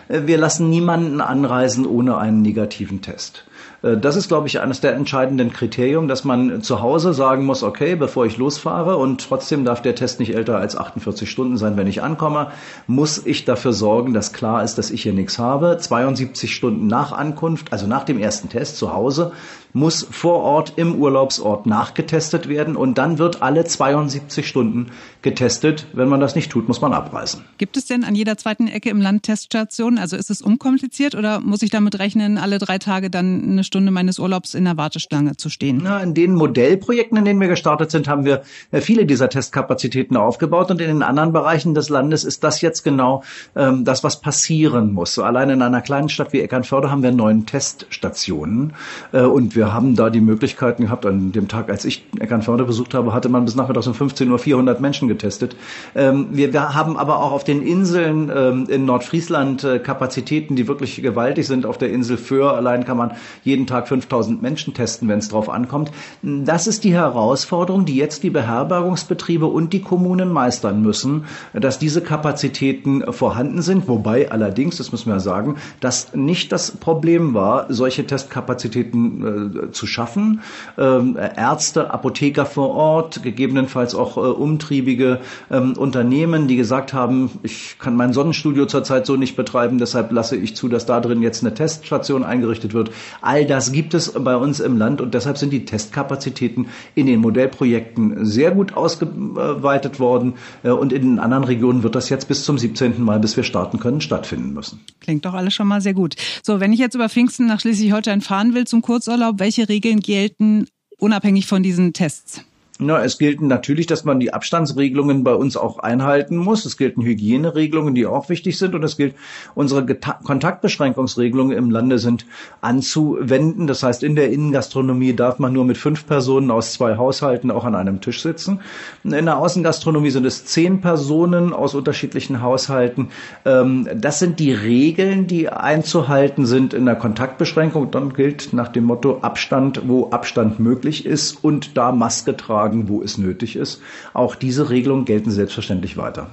äh, 0.08 0.22
wir 0.26 0.38
lassen 0.38 0.70
niemanden 0.70 1.20
anreisen 1.20 1.86
ohne 1.86 2.18
einen 2.18 2.42
negativen 2.42 3.02
Test. 3.02 3.44
Äh, 3.82 3.96
das 3.96 4.16
ist, 4.16 4.28
glaube 4.28 4.48
ich, 4.48 4.60
eines 4.60 4.80
der 4.80 4.94
entscheidenden 4.94 5.52
Kriterien, 5.52 6.08
dass 6.08 6.24
man 6.24 6.62
zu 6.62 6.80
Hause 6.80 7.14
sagen 7.14 7.44
muss, 7.44 7.62
okay, 7.62 7.96
bevor 7.96 8.26
ich 8.26 8.36
losfahre 8.36 8.96
und 8.96 9.26
trotzdem 9.26 9.64
darf 9.64 9.82
der 9.82 9.94
Test 9.94 10.20
nicht 10.20 10.34
älter 10.34 10.58
als 10.58 10.76
48 10.76 11.30
Stunden 11.30 11.56
sein, 11.56 11.76
wenn 11.76 11.86
ich 11.86 12.02
ankomme, 12.02 12.48
muss 12.86 13.24
ich 13.24 13.44
dafür 13.44 13.72
sorgen, 13.72 14.14
dass 14.14 14.32
klar 14.32 14.62
ist, 14.62 14.76
dass 14.76 14.90
ich 14.90 15.02
hier 15.02 15.12
nichts 15.12 15.38
habe. 15.38 15.78
72 15.78 16.54
Stunden 16.54 16.86
nach 16.86 17.12
Ankunft, 17.12 17.72
also 17.72 17.86
nach 17.86 18.04
dem 18.04 18.18
ersten 18.18 18.48
Test 18.48 18.76
zu 18.76 18.92
Hause, 18.92 19.32
muss 19.76 20.06
vor 20.10 20.42
Ort 20.42 20.72
im 20.76 20.94
Urlaubsort 20.94 21.66
nachgetestet 21.66 22.48
werden 22.48 22.76
und 22.76 22.96
dann 22.96 23.18
wird 23.18 23.42
alle 23.42 23.64
72 23.66 24.48
Stunden 24.48 24.86
getestet. 25.20 25.86
Wenn 25.92 26.08
man 26.08 26.18
das 26.18 26.34
nicht 26.34 26.50
tut, 26.50 26.66
muss 26.66 26.80
man 26.80 26.94
abreisen. 26.94 27.44
Gibt 27.58 27.76
es 27.76 27.84
denn 27.84 28.02
an 28.02 28.14
jeder 28.14 28.38
zweiten 28.38 28.68
Ecke 28.68 28.88
im 28.88 29.02
Land 29.02 29.24
Teststationen? 29.24 29.98
Also 29.98 30.16
ist 30.16 30.30
es 30.30 30.40
unkompliziert 30.40 31.14
oder 31.14 31.40
muss 31.40 31.60
ich 31.60 31.70
damit 31.70 31.98
rechnen, 31.98 32.38
alle 32.38 32.58
drei 32.58 32.78
Tage 32.78 33.10
dann 33.10 33.55
eine 33.56 33.64
Stunde 33.64 33.90
meines 33.90 34.18
Urlaubs 34.18 34.54
in 34.54 34.64
der 34.64 34.76
Warteschlange 34.76 35.36
zu 35.36 35.48
stehen? 35.48 35.80
Na, 35.82 36.00
in 36.00 36.14
den 36.14 36.34
Modellprojekten, 36.34 37.18
in 37.18 37.24
denen 37.24 37.40
wir 37.40 37.48
gestartet 37.48 37.90
sind, 37.90 38.06
haben 38.08 38.24
wir 38.24 38.42
äh, 38.70 38.80
viele 38.80 39.06
dieser 39.06 39.28
Testkapazitäten 39.28 40.16
aufgebaut 40.16 40.70
und 40.70 40.80
in 40.80 40.88
den 40.88 41.02
anderen 41.02 41.32
Bereichen 41.32 41.74
des 41.74 41.88
Landes 41.88 42.24
ist 42.24 42.44
das 42.44 42.60
jetzt 42.60 42.82
genau 42.82 43.22
ähm, 43.54 43.84
das, 43.84 44.04
was 44.04 44.20
passieren 44.20 44.92
muss. 44.92 45.14
So 45.14 45.22
allein 45.22 45.50
in 45.50 45.62
einer 45.62 45.80
kleinen 45.80 46.08
Stadt 46.08 46.32
wie 46.32 46.40
Eckernförde 46.40 46.90
haben 46.90 47.02
wir 47.02 47.12
neun 47.12 47.46
Teststationen 47.46 48.74
äh, 49.12 49.22
und 49.22 49.56
wir 49.56 49.72
haben 49.72 49.96
da 49.96 50.10
die 50.10 50.20
Möglichkeiten 50.20 50.84
gehabt. 50.84 51.06
An 51.06 51.32
dem 51.32 51.48
Tag, 51.48 51.70
als 51.70 51.84
ich 51.84 52.06
Eckernförde 52.18 52.64
besucht 52.64 52.94
habe, 52.94 53.14
hatte 53.14 53.28
man 53.28 53.44
bis 53.44 53.54
nachmittags 53.54 53.86
um 53.86 53.94
15 53.94 54.30
Uhr 54.30 54.38
400 54.38 54.80
Menschen 54.80 55.08
getestet. 55.08 55.56
Ähm, 55.94 56.28
wir, 56.32 56.52
wir, 56.52 56.74
haben 56.74 56.96
aber 56.96 57.22
auch 57.22 57.32
auf 57.32 57.44
den 57.44 57.62
Inseln 57.62 58.30
ähm, 58.34 58.66
in 58.68 58.84
Nordfriesland 58.84 59.64
äh, 59.64 59.78
Kapazitäten, 59.78 60.56
die 60.56 60.68
wirklich 60.68 61.00
gewaltig 61.00 61.46
sind. 61.46 61.64
Auf 61.64 61.78
der 61.78 61.90
Insel 61.90 62.16
Föhr 62.16 62.54
allein 62.54 62.84
kann 62.84 62.96
man 62.96 63.12
jeden 63.46 63.66
Tag 63.66 63.88
5000 63.88 64.42
Menschen 64.42 64.74
testen, 64.74 65.08
wenn 65.08 65.20
es 65.20 65.28
drauf 65.28 65.48
ankommt. 65.48 65.92
Das 66.22 66.66
ist 66.66 66.84
die 66.84 66.92
Herausforderung, 66.92 67.84
die 67.84 67.96
jetzt 67.96 68.22
die 68.24 68.30
Beherbergungsbetriebe 68.30 69.46
und 69.46 69.72
die 69.72 69.80
Kommunen 69.80 70.30
meistern 70.30 70.82
müssen, 70.82 71.24
dass 71.54 71.78
diese 71.78 72.02
Kapazitäten 72.02 73.12
vorhanden 73.12 73.62
sind. 73.62 73.88
Wobei 73.88 74.30
allerdings, 74.30 74.76
das 74.76 74.92
müssen 74.92 75.12
wir 75.12 75.20
sagen, 75.20 75.56
das 75.80 76.14
nicht 76.14 76.50
das 76.52 76.72
Problem 76.72 77.34
war, 77.34 77.66
solche 77.72 78.06
Testkapazitäten 78.06 79.68
äh, 79.68 79.70
zu 79.70 79.86
schaffen. 79.86 80.40
Ähm, 80.76 81.16
Ärzte, 81.16 81.92
Apotheker 81.92 82.46
vor 82.46 82.70
Ort, 82.70 83.22
gegebenenfalls 83.22 83.94
auch 83.94 84.16
äh, 84.16 84.20
umtriebige 84.20 85.20
ähm, 85.50 85.74
Unternehmen, 85.74 86.48
die 86.48 86.56
gesagt 86.56 86.92
haben, 86.92 87.30
ich 87.42 87.76
kann 87.78 87.94
mein 87.94 88.12
Sonnenstudio 88.12 88.66
zurzeit 88.66 89.06
so 89.06 89.16
nicht 89.16 89.36
betreiben, 89.36 89.78
deshalb 89.78 90.10
lasse 90.10 90.36
ich 90.36 90.56
zu, 90.56 90.68
dass 90.68 90.84
da 90.84 91.00
drin 91.00 91.22
jetzt 91.22 91.44
eine 91.44 91.54
Teststation 91.54 92.24
eingerichtet 92.24 92.74
wird. 92.74 92.90
All 93.22 93.35
das 93.44 93.72
gibt 93.72 93.94
es 93.94 94.12
bei 94.12 94.36
uns 94.36 94.60
im 94.60 94.76
Land 94.76 95.00
und 95.00 95.14
deshalb 95.14 95.38
sind 95.38 95.52
die 95.52 95.64
Testkapazitäten 95.64 96.68
in 96.94 97.06
den 97.06 97.20
Modellprojekten 97.20 98.24
sehr 98.24 98.52
gut 98.52 98.74
ausgeweitet 98.74 100.00
worden 100.00 100.34
äh, 100.62 100.70
und 100.70 100.92
in 100.92 101.02
den 101.02 101.18
anderen 101.18 101.44
Regionen 101.44 101.82
wird 101.82 101.94
das 101.94 102.08
jetzt 102.08 102.28
bis 102.28 102.44
zum 102.44 102.58
17. 102.58 103.02
Mal, 103.02 103.20
bis 103.20 103.36
wir 103.36 103.44
starten 103.44 103.78
können, 103.78 104.00
stattfinden 104.00 104.52
müssen. 104.52 104.80
Klingt 105.00 105.24
doch 105.24 105.34
alles 105.34 105.54
schon 105.54 105.68
mal 105.68 105.80
sehr 105.80 105.94
gut. 105.94 106.16
So, 106.42 106.60
wenn 106.60 106.72
ich 106.72 106.78
jetzt 106.78 106.94
über 106.94 107.08
Pfingsten 107.08 107.46
nach 107.46 107.60
Schleswig-Holstein 107.60 108.20
fahren 108.20 108.54
will 108.54 108.66
zum 108.66 108.82
Kurzurlaub, 108.82 109.38
welche 109.38 109.68
Regeln 109.68 110.00
gelten 110.00 110.66
unabhängig 110.98 111.46
von 111.46 111.62
diesen 111.62 111.92
Tests? 111.92 112.42
Na, 112.78 113.02
es 113.02 113.16
gilt 113.16 113.40
natürlich, 113.40 113.86
dass 113.86 114.04
man 114.04 114.20
die 114.20 114.34
Abstandsregelungen 114.34 115.24
bei 115.24 115.34
uns 115.34 115.56
auch 115.56 115.78
einhalten 115.78 116.36
muss. 116.36 116.66
Es 116.66 116.76
gelten 116.76 117.00
Hygieneregelungen, 117.00 117.94
die 117.94 118.04
auch 118.04 118.28
wichtig 118.28 118.58
sind. 118.58 118.74
Und 118.74 118.82
es 118.82 118.98
gilt, 118.98 119.14
unsere 119.54 119.86
Geta 119.86 120.20
Kontaktbeschränkungsregelungen 120.22 121.56
im 121.56 121.70
Lande 121.70 121.98
sind 121.98 122.26
anzuwenden. 122.60 123.66
Das 123.66 123.82
heißt, 123.82 124.02
in 124.02 124.14
der 124.14 124.30
Innengastronomie 124.30 125.14
darf 125.14 125.38
man 125.38 125.54
nur 125.54 125.64
mit 125.64 125.78
fünf 125.78 126.06
Personen 126.06 126.50
aus 126.50 126.74
zwei 126.74 126.98
Haushalten 126.98 127.50
auch 127.50 127.64
an 127.64 127.74
einem 127.74 128.02
Tisch 128.02 128.20
sitzen. 128.20 128.60
In 129.04 129.10
der 129.24 129.38
Außengastronomie 129.38 130.10
sind 130.10 130.26
es 130.26 130.44
zehn 130.44 130.82
Personen 130.82 131.54
aus 131.54 131.74
unterschiedlichen 131.74 132.42
Haushalten. 132.42 133.08
Ähm, 133.46 133.88
das 133.94 134.18
sind 134.18 134.38
die 134.38 134.52
Regeln, 134.52 135.26
die 135.26 135.48
einzuhalten 135.48 136.44
sind 136.44 136.74
in 136.74 136.84
der 136.84 136.96
Kontaktbeschränkung. 136.96 137.90
Dann 137.90 138.12
gilt 138.12 138.52
nach 138.52 138.68
dem 138.68 138.84
Motto 138.84 139.20
Abstand, 139.22 139.82
wo 139.86 140.10
Abstand 140.10 140.60
möglich 140.60 141.06
ist 141.06 141.42
und 141.42 141.78
da 141.78 141.90
Maske 141.90 142.36
tragen 142.36 142.65
fragen, 142.66 142.88
wo 142.88 143.02
es 143.02 143.18
nötig 143.18 143.56
ist. 143.56 143.80
Auch 144.12 144.34
diese 144.34 144.70
Regelungen 144.70 145.04
gelten 145.04 145.30
selbstverständlich 145.30 145.96
weiter. 145.96 146.30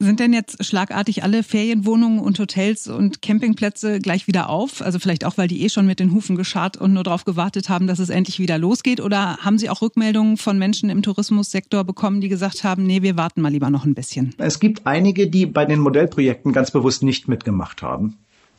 Sind 0.00 0.18
denn 0.18 0.32
jetzt 0.32 0.62
schlagartig 0.64 1.22
alle 1.22 1.44
Ferienwohnungen 1.44 2.18
und 2.18 2.38
Hotels 2.40 2.88
und 2.88 3.22
Campingplätze 3.22 4.00
gleich 4.00 4.26
wieder 4.26 4.50
auf? 4.50 4.82
Also 4.82 4.98
vielleicht 4.98 5.24
auch, 5.24 5.38
weil 5.38 5.46
die 5.46 5.62
eh 5.62 5.68
schon 5.68 5.86
mit 5.86 6.00
den 6.00 6.12
Hufen 6.12 6.34
geschart 6.34 6.76
und 6.76 6.92
nur 6.92 7.04
darauf 7.04 7.24
gewartet 7.24 7.68
haben, 7.68 7.86
dass 7.86 8.00
es 8.00 8.10
endlich 8.10 8.40
wieder 8.40 8.58
losgeht? 8.58 9.00
Oder 9.00 9.38
haben 9.38 9.56
Sie 9.56 9.70
auch 9.70 9.82
Rückmeldungen 9.82 10.36
von 10.36 10.58
Menschen 10.58 10.90
im 10.90 11.02
Tourismussektor 11.02 11.84
bekommen, 11.84 12.20
die 12.20 12.28
gesagt 12.28 12.64
haben, 12.64 12.84
nee, 12.84 13.02
wir 13.02 13.16
warten 13.16 13.40
mal 13.40 13.52
lieber 13.52 13.70
noch 13.70 13.84
ein 13.84 13.94
bisschen? 13.94 14.34
Es 14.38 14.58
gibt 14.58 14.84
einige, 14.84 15.28
die 15.28 15.46
bei 15.46 15.64
den 15.64 15.78
Modellprojekten 15.78 16.52
ganz 16.52 16.72
bewusst 16.72 17.04
nicht 17.04 17.28
mitgemacht 17.28 17.82
haben 17.82 18.16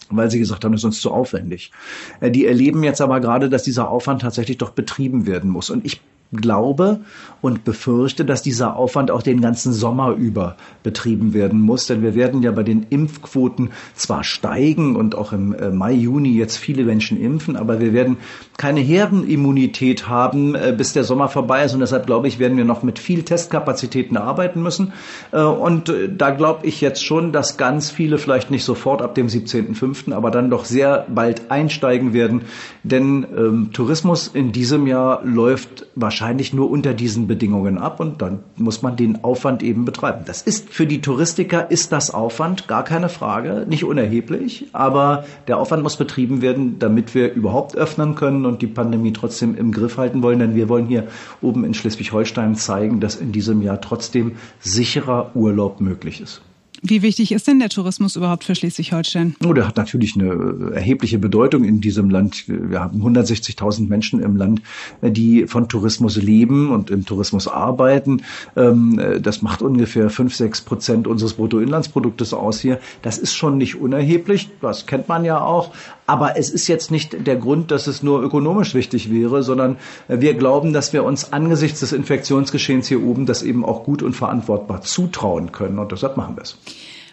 weil 0.10 0.30
sie 0.30 0.40
gesagt 0.40 0.64
haben, 0.64 0.72
das 0.72 0.82
ist 0.82 0.86
uns 0.86 1.02
zu 1.02 1.12
aufwendig. 1.12 1.72
Äh, 2.20 2.32
die 2.32 2.46
erleben 2.46 2.84
jetzt 2.84 3.02
aber 3.02 3.20
gerade, 3.20 3.50
dass 3.50 3.64
dieser 3.64 3.90
Aufwand 3.90 4.22
tatsächlich 4.22 4.58
doch 4.58 4.72
betrieben 4.72 5.26
werden 5.26 5.50
muss. 5.50 5.70
Und 5.70 5.86
ich 5.86 6.00
glaube 6.32 7.02
und 7.42 7.64
befürchte, 7.64 8.26
dass 8.26 8.42
dieser 8.42 8.76
Aufwand 8.76 9.12
auch 9.12 9.22
den 9.22 9.40
ganzen 9.40 9.72
Sommer 9.72 10.12
über 10.12 10.58
betrieben 10.84 11.34
werden 11.34 11.62
muss. 11.62 11.88
Denn 11.88 12.02
wir 12.02 12.16
werden 12.16 12.42
ja 12.42 12.52
bei 12.52 12.64
den 12.64 12.88
Impfquoten 12.90 13.70
zwar 13.94 14.24
steigen 14.24 14.96
und 14.96 15.16
auch 15.16 15.32
im 15.32 15.54
äh, 15.54 15.70
Mai, 15.70 15.94
Juni 15.94 16.36
jetzt 16.36 16.58
viele 16.58 16.84
Menschen 16.84 17.22
impfen, 17.22 17.56
aber 17.56 17.80
wir 17.80 17.94
werden 17.94 18.18
keine 18.58 18.80
Herdenimmunität 18.80 20.08
haben, 20.08 20.56
äh, 20.56 20.74
bis 20.76 20.94
der 20.94 21.04
Sommer 21.04 21.30
vorbei 21.30 21.64
ist. 21.64 21.74
Und 21.74 21.82
deshalb 21.82 22.08
glaube 22.08 22.28
ich, 22.28 22.40
werden 22.40 22.58
wir 22.58 22.66
noch 22.66 22.84
mit 22.84 23.00
viel 23.00 23.24
Testkapazitäten 23.24 24.18
arbeiten 24.18 24.64
müssen. 24.64 24.94
Äh, 25.32 25.42
und 25.42 25.94
da 26.18 26.32
glaube 26.32 26.66
ich 26.66 26.82
jetzt 26.82 27.06
schon, 27.06 27.32
dass 27.32 27.58
ganz 27.58 27.92
viele 27.92 28.18
vielleicht 28.18 28.50
nicht 28.50 28.64
sofort 28.64 29.02
ab 29.02 29.14
dem 29.14 29.28
17.05., 29.28 30.14
aber 30.14 30.32
dann 30.32 30.50
doch 30.50 30.66
sehr 30.66 31.06
bald 31.14 31.52
einsteigen 31.52 32.14
werden. 32.14 32.42
Denn 32.84 33.26
ähm, 33.38 33.70
Tourismus 33.72 34.28
in 34.28 34.52
diesem 34.52 34.88
Jahr 34.88 35.24
läuft 35.24 35.86
wahrscheinlich 35.96 36.15
wahrscheinlich 36.16 36.54
nur 36.54 36.72
unter 36.72 36.94
diesen 36.94 37.28
Bedingungen 37.28 37.78
ab 37.78 38.00
und 38.00 38.22
dann 38.22 38.40
muss 38.56 38.82
man 38.82 38.96
den 38.96 39.26
Aufwand 39.26 39.62
eben 39.62 39.84
betreiben. 39.84 40.22
Das 40.26 40.42
ist 40.42 40.70
für 40.70 40.88
die 40.88 41.02
Touristiker 41.02 41.70
ist 41.70 41.92
das 41.92 42.10
Aufwand, 42.10 42.70
gar 42.70 42.86
keine 42.86 43.10
Frage, 43.10 43.66
nicht 43.68 43.84
unerheblich, 43.84 44.68
aber 44.72 45.26
der 45.50 45.58
Aufwand 45.58 45.84
muss 45.84 45.98
betrieben 45.98 46.42
werden, 46.42 46.80
damit 46.80 47.16
wir 47.16 47.34
überhaupt 47.34 47.76
öffnen 47.76 48.16
können 48.16 48.46
und 48.46 48.62
die 48.62 48.68
Pandemie 48.68 49.12
trotzdem 49.12 49.58
im 49.58 49.74
Griff 49.74 49.98
halten 49.98 50.24
wollen, 50.24 50.40
denn 50.40 50.56
wir 50.56 50.70
wollen 50.70 50.88
hier 50.88 51.08
oben 51.42 51.66
in 51.66 51.74
Schleswig-Holstein 51.74 52.56
zeigen, 52.56 53.02
dass 53.02 53.18
in 53.18 53.34
diesem 53.34 53.62
Jahr 53.62 53.82
trotzdem 53.82 54.38
sicherer 54.62 55.36
Urlaub 55.36 55.82
möglich 55.82 56.22
ist. 56.22 56.42
Wie 56.88 57.02
wichtig 57.02 57.32
ist 57.32 57.48
denn 57.48 57.58
der 57.58 57.70
Tourismus 57.70 58.16
überhaupt 58.16 58.44
für 58.44 58.54
Schleswig-Holstein? 58.54 59.36
Oh, 59.44 59.54
der 59.54 59.68
hat 59.68 59.76
natürlich 59.76 60.16
eine 60.16 60.72
erhebliche 60.76 61.18
Bedeutung 61.18 61.64
in 61.64 61.82
diesem 61.82 62.12
Land. 62.12 62.44
Wir 62.48 62.80
haben 62.80 63.02
160.000 63.02 63.88
Menschen 63.88 64.22
im 64.22 64.36
Land, 64.36 64.62
die 65.02 65.48
von 65.48 65.68
Tourismus 65.68 66.18
leben 66.18 66.70
und 66.70 66.92
im 66.92 67.04
Tourismus 67.04 67.48
arbeiten. 67.48 68.22
Ähm, 68.56 69.02
das 69.20 69.42
macht 69.42 69.64
ungefähr 69.64 70.12
5, 70.12 70.36
6 70.36 70.62
Prozent 70.62 71.08
unseres 71.08 71.34
Bruttoinlandsproduktes 71.34 72.36
aus 72.36 72.60
hier. 72.60 72.80
Das 73.02 73.18
ist 73.18 73.34
schon 73.34 73.58
nicht 73.58 73.76
unerheblich. 73.76 74.50
Das 74.62 74.86
kennt 74.86 75.10
man 75.10 75.26
ja 75.26 75.42
auch. 75.42 75.72
Aber 76.08 76.38
es 76.38 76.52
ist 76.52 76.68
jetzt 76.68 76.92
nicht 76.92 77.26
der 77.26 77.36
Grund, 77.36 77.72
dass 77.72 77.88
es 77.88 78.04
nur 78.04 78.22
ökonomisch 78.22 78.76
wichtig 78.76 79.12
wäre, 79.12 79.42
sondern 79.42 79.78
wir 80.08 80.36
glauben, 80.36 80.72
dass 80.72 80.94
wir 80.94 81.04
uns 81.04 81.34
angesichts 81.34 81.80
des 81.80 81.94
Infektionsgeschehens 81.94 82.88
hier 82.88 83.04
oben 83.04 83.26
das 83.26 83.42
eben 83.42 83.66
auch 83.66 83.84
gut 83.84 84.04
und 84.04 84.16
verantwortbar 84.16 84.82
zutrauen 84.82 85.52
können. 85.52 85.80
Und 85.80 85.92
deshalb 85.92 86.16
machen 86.16 86.36
wir 86.36 86.44
es. 86.44 86.58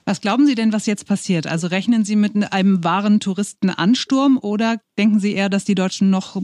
Was 0.05 0.21
glauben 0.21 0.47
Sie 0.47 0.57
denn, 0.57 0.73
was 0.73 0.87
jetzt 0.87 1.07
passiert? 1.07 1.47
Also 1.47 1.69
rechnen 1.69 2.05
Sie 2.05 2.17
mit 2.17 2.53
einem 2.53 2.83
wahren 2.83 3.21
Touristenansturm 3.21 4.39
oder 4.41 4.79
denken 4.99 5.21
Sie 5.21 5.33
eher, 5.33 5.49
dass 5.49 5.65
die 5.65 5.77
Deutschen 5.77 6.11
noch 6.11 6.41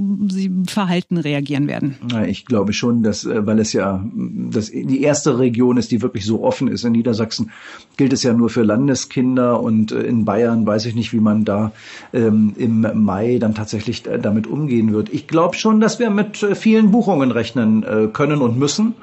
verhalten 0.66 1.16
reagieren 1.16 1.66
werden? 1.66 1.96
Ich 2.28 2.46
glaube 2.46 2.72
schon, 2.72 3.02
dass, 3.02 3.24
äh, 3.24 3.46
weil 3.46 3.58
es 3.58 3.72
ja 3.72 4.04
das, 4.14 4.70
die 4.70 5.02
erste 5.02 5.38
Region 5.38 5.76
ist, 5.76 5.90
die 5.90 6.02
wirklich 6.02 6.24
so 6.24 6.44
offen 6.44 6.68
ist. 6.68 6.84
In 6.84 6.92
Niedersachsen 6.92 7.50
gilt 7.96 8.12
es 8.12 8.22
ja 8.22 8.32
nur 8.32 8.48
für 8.48 8.62
Landeskinder 8.62 9.60
und 9.60 9.90
äh, 9.90 10.02
in 10.02 10.24
Bayern 10.24 10.64
weiß 10.64 10.86
ich 10.86 10.94
nicht, 10.94 11.12
wie 11.12 11.20
man 11.20 11.44
da 11.44 11.72
ähm, 12.12 12.54
im 12.56 12.86
Mai 13.04 13.38
dann 13.38 13.54
tatsächlich 13.54 14.06
äh, 14.06 14.18
damit 14.18 14.46
umgehen 14.46 14.92
wird. 14.92 15.12
Ich 15.12 15.26
glaube 15.26 15.56
schon, 15.56 15.80
dass 15.80 15.98
wir 15.98 16.10
mit 16.10 16.36
vielen 16.36 16.90
Buchungen 16.90 17.30
rechnen 17.30 17.84
können 18.12 18.40
und 18.40 18.58
müssen 18.58 18.94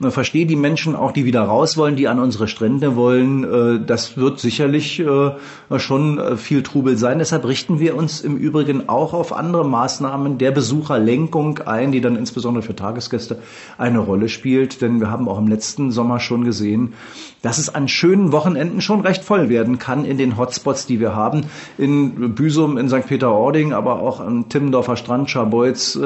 verstehe 0.00 0.46
die 0.46 0.56
Menschen 0.56 0.94
auch, 0.94 1.10
die 1.10 1.24
wieder 1.24 1.42
raus 1.42 1.76
wollen, 1.76 1.96
die 1.96 2.06
an 2.06 2.20
unsere 2.20 2.46
Strände 2.46 2.94
wollen. 2.94 3.42
Äh, 3.42 3.84
das 3.84 4.16
wird 4.16 4.38
sicherlich 4.38 5.00
äh, 5.00 5.32
schon 5.78 6.18
äh, 6.18 6.36
viel 6.36 6.62
Trubel 6.62 6.96
sein. 6.96 7.18
Deshalb 7.18 7.44
richten 7.44 7.80
wir 7.80 7.96
uns 7.96 8.20
im 8.20 8.36
Übrigen 8.36 8.88
auch 8.88 9.12
auf 9.12 9.32
andere 9.32 9.66
Maßnahmen 9.66 10.38
der 10.38 10.52
Besucherlenkung 10.52 11.58
ein, 11.66 11.90
die 11.90 12.00
dann 12.00 12.14
insbesondere 12.14 12.62
für 12.62 12.76
Tagesgäste 12.76 13.38
eine 13.76 13.98
Rolle 13.98 14.28
spielt. 14.28 14.82
Denn 14.82 15.00
wir 15.00 15.10
haben 15.10 15.28
auch 15.28 15.38
im 15.38 15.48
letzten 15.48 15.90
Sommer 15.90 16.20
schon 16.20 16.44
gesehen, 16.44 16.94
dass 17.42 17.58
es 17.58 17.74
an 17.74 17.88
schönen 17.88 18.30
Wochenenden 18.30 18.80
schon 18.80 19.00
recht 19.00 19.24
voll 19.24 19.48
werden 19.48 19.78
kann 19.78 20.04
in 20.04 20.16
den 20.16 20.36
Hotspots, 20.36 20.86
die 20.86 21.00
wir 21.00 21.16
haben. 21.16 21.46
In 21.76 22.34
Büsum, 22.34 22.78
in 22.78 22.88
St. 22.88 23.06
Peter-Ording, 23.06 23.72
aber 23.72 24.00
auch 24.00 24.20
an 24.20 24.48
Timmendorfer 24.48 24.96
Strand, 24.96 25.28
Scharbeutz. 25.28 25.98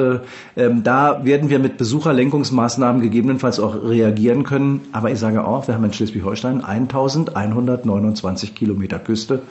Ähm, 0.56 0.82
da 0.82 1.24
werden 1.24 1.50
wir 1.50 1.58
mit 1.58 1.76
Besucherlenkungsmaßnahmen 1.76 3.02
gegebenenfalls 3.02 3.60
auch 3.60 3.81
reagieren 3.82 4.44
können. 4.44 4.80
Aber 4.92 5.10
ich 5.10 5.18
sage 5.18 5.44
auch, 5.44 5.66
wir 5.66 5.74
haben 5.74 5.84
in 5.84 5.92
Schleswig-Holstein 5.92 6.64
1129 6.64 8.54
Kilometer 8.54 8.98
Küste. 8.98 9.42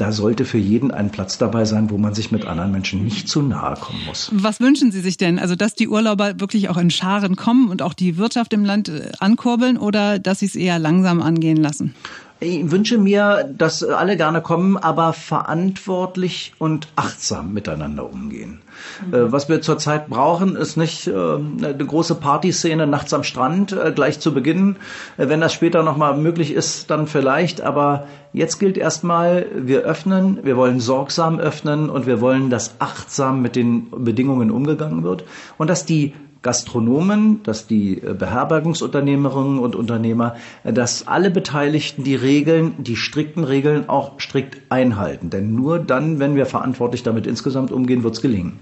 Da 0.00 0.12
sollte 0.12 0.46
für 0.46 0.56
jeden 0.56 0.92
ein 0.92 1.10
Platz 1.10 1.36
dabei 1.36 1.66
sein, 1.66 1.90
wo 1.90 1.98
man 1.98 2.14
sich 2.14 2.32
mit 2.32 2.46
anderen 2.46 2.72
Menschen 2.72 3.04
nicht 3.04 3.28
zu 3.28 3.42
nahe 3.42 3.74
kommen 3.74 4.00
muss. 4.06 4.30
Was 4.32 4.58
wünschen 4.58 4.90
Sie 4.92 5.00
sich 5.00 5.18
denn? 5.18 5.38
Also, 5.38 5.56
dass 5.56 5.74
die 5.74 5.88
Urlauber 5.88 6.40
wirklich 6.40 6.70
auch 6.70 6.78
in 6.78 6.90
Scharen 6.90 7.36
kommen 7.36 7.68
und 7.68 7.82
auch 7.82 7.92
die 7.92 8.16
Wirtschaft 8.16 8.54
im 8.54 8.64
Land 8.64 8.88
äh, 8.88 9.10
ankurbeln 9.18 9.76
oder 9.76 10.18
dass 10.18 10.38
sie 10.38 10.46
es 10.46 10.56
eher 10.56 10.78
langsam 10.78 11.20
angehen 11.20 11.58
lassen? 11.58 11.94
Ich 12.42 12.70
wünsche 12.70 12.96
mir, 12.96 13.50
dass 13.56 13.84
alle 13.84 14.16
gerne 14.16 14.40
kommen, 14.40 14.78
aber 14.78 15.12
verantwortlich 15.12 16.54
und 16.58 16.88
achtsam 16.96 17.52
miteinander 17.52 18.10
umgehen. 18.10 18.62
Mhm. 19.06 19.30
Was 19.30 19.50
wir 19.50 19.60
zurzeit 19.60 20.08
brauchen, 20.08 20.56
ist 20.56 20.78
nicht 20.78 21.06
äh, 21.06 21.12
eine 21.12 21.76
große 21.76 22.14
Partyszene 22.14 22.86
nachts 22.86 23.12
am 23.12 23.24
Strand 23.24 23.72
äh, 23.72 23.92
gleich 23.94 24.20
zu 24.20 24.32
Beginn. 24.32 24.76
Wenn 25.18 25.42
das 25.42 25.52
später 25.52 25.82
nochmal 25.82 26.16
möglich 26.16 26.54
ist, 26.54 26.90
dann 26.90 27.06
vielleicht. 27.06 27.60
Aber 27.60 28.06
jetzt 28.32 28.58
gilt 28.58 28.78
erstmal, 28.78 29.44
wir 29.54 29.80
öffnen, 29.80 30.38
wir 30.42 30.56
wollen 30.56 30.80
sorgsam 30.80 31.38
öffnen 31.38 31.90
und 31.90 32.06
wir 32.06 32.22
wollen, 32.22 32.48
dass 32.48 32.76
achtsam 32.78 33.42
mit 33.42 33.54
den 33.54 33.90
Bedingungen 33.90 34.50
umgegangen 34.50 35.04
wird 35.04 35.24
und 35.58 35.68
dass 35.68 35.84
die 35.84 36.14
Gastronomen, 36.42 37.42
dass 37.42 37.66
die 37.66 37.98
äh, 37.98 38.14
Beherbergungsunternehmerinnen 38.14 39.58
und 39.58 39.76
Unternehmer, 39.76 40.36
äh, 40.64 40.72
dass 40.72 41.06
alle 41.06 41.30
Beteiligten 41.30 42.04
die 42.04 42.14
Regeln, 42.14 42.74
die 42.78 42.96
strikten 42.96 43.44
Regeln 43.44 43.88
auch 43.88 44.18
strikt 44.20 44.60
einhalten. 44.70 45.30
Denn 45.30 45.54
nur 45.54 45.78
dann, 45.78 46.18
wenn 46.18 46.36
wir 46.36 46.46
verantwortlich 46.46 47.02
damit 47.02 47.26
insgesamt 47.26 47.72
umgehen, 47.72 48.02
wird 48.02 48.14
es 48.14 48.22
gelingen. 48.22 48.58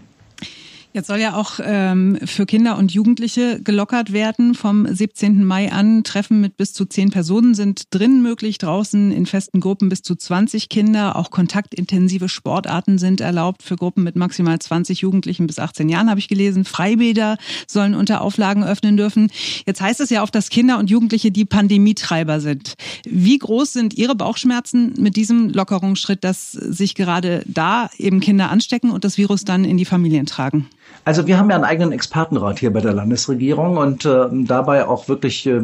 Jetzt 0.98 1.06
soll 1.06 1.20
ja 1.20 1.36
auch 1.36 1.60
ähm, 1.62 2.18
für 2.24 2.44
Kinder 2.44 2.76
und 2.76 2.90
Jugendliche 2.90 3.62
gelockert 3.62 4.12
werden. 4.12 4.56
Vom 4.56 4.84
17. 4.84 5.44
Mai 5.44 5.70
an 5.70 6.02
Treffen 6.02 6.40
mit 6.40 6.56
bis 6.56 6.72
zu 6.72 6.86
zehn 6.86 7.10
Personen 7.10 7.54
sind 7.54 7.94
drin 7.94 8.20
möglich, 8.20 8.58
draußen 8.58 9.12
in 9.12 9.24
festen 9.24 9.60
Gruppen 9.60 9.90
bis 9.90 10.02
zu 10.02 10.16
20 10.16 10.68
Kinder. 10.68 11.14
Auch 11.14 11.30
kontaktintensive 11.30 12.28
Sportarten 12.28 12.98
sind 12.98 13.20
erlaubt 13.20 13.62
für 13.62 13.76
Gruppen 13.76 14.02
mit 14.02 14.16
maximal 14.16 14.58
20 14.58 15.02
Jugendlichen 15.02 15.46
bis 15.46 15.60
18 15.60 15.88
Jahren, 15.88 16.10
habe 16.10 16.18
ich 16.18 16.26
gelesen. 16.26 16.64
Freibäder 16.64 17.38
sollen 17.68 17.94
unter 17.94 18.20
Auflagen 18.20 18.64
öffnen 18.64 18.96
dürfen. 18.96 19.30
Jetzt 19.68 19.80
heißt 19.80 20.00
es 20.00 20.10
ja 20.10 20.24
auch, 20.24 20.30
dass 20.30 20.50
Kinder 20.50 20.80
und 20.80 20.90
Jugendliche 20.90 21.30
die 21.30 21.44
Pandemietreiber 21.44 22.40
sind. 22.40 22.74
Wie 23.08 23.38
groß 23.38 23.72
sind 23.72 23.94
Ihre 23.94 24.16
Bauchschmerzen 24.16 24.94
mit 24.98 25.14
diesem 25.14 25.50
Lockerungsschritt, 25.50 26.24
dass 26.24 26.50
sich 26.50 26.96
gerade 26.96 27.44
da 27.46 27.88
eben 27.98 28.18
Kinder 28.18 28.50
anstecken 28.50 28.90
und 28.90 29.04
das 29.04 29.16
Virus 29.16 29.44
dann 29.44 29.64
in 29.64 29.76
die 29.76 29.84
Familien 29.84 30.26
tragen? 30.26 30.66
Also 31.08 31.26
wir 31.26 31.38
haben 31.38 31.48
ja 31.48 31.56
einen 31.56 31.64
eigenen 31.64 31.92
Expertenrat 31.92 32.58
hier 32.58 32.70
bei 32.70 32.82
der 32.82 32.92
Landesregierung 32.92 33.78
und 33.78 34.04
äh, 34.04 34.26
dabei 34.30 34.86
auch 34.86 35.08
wirklich 35.08 35.46
äh, 35.46 35.62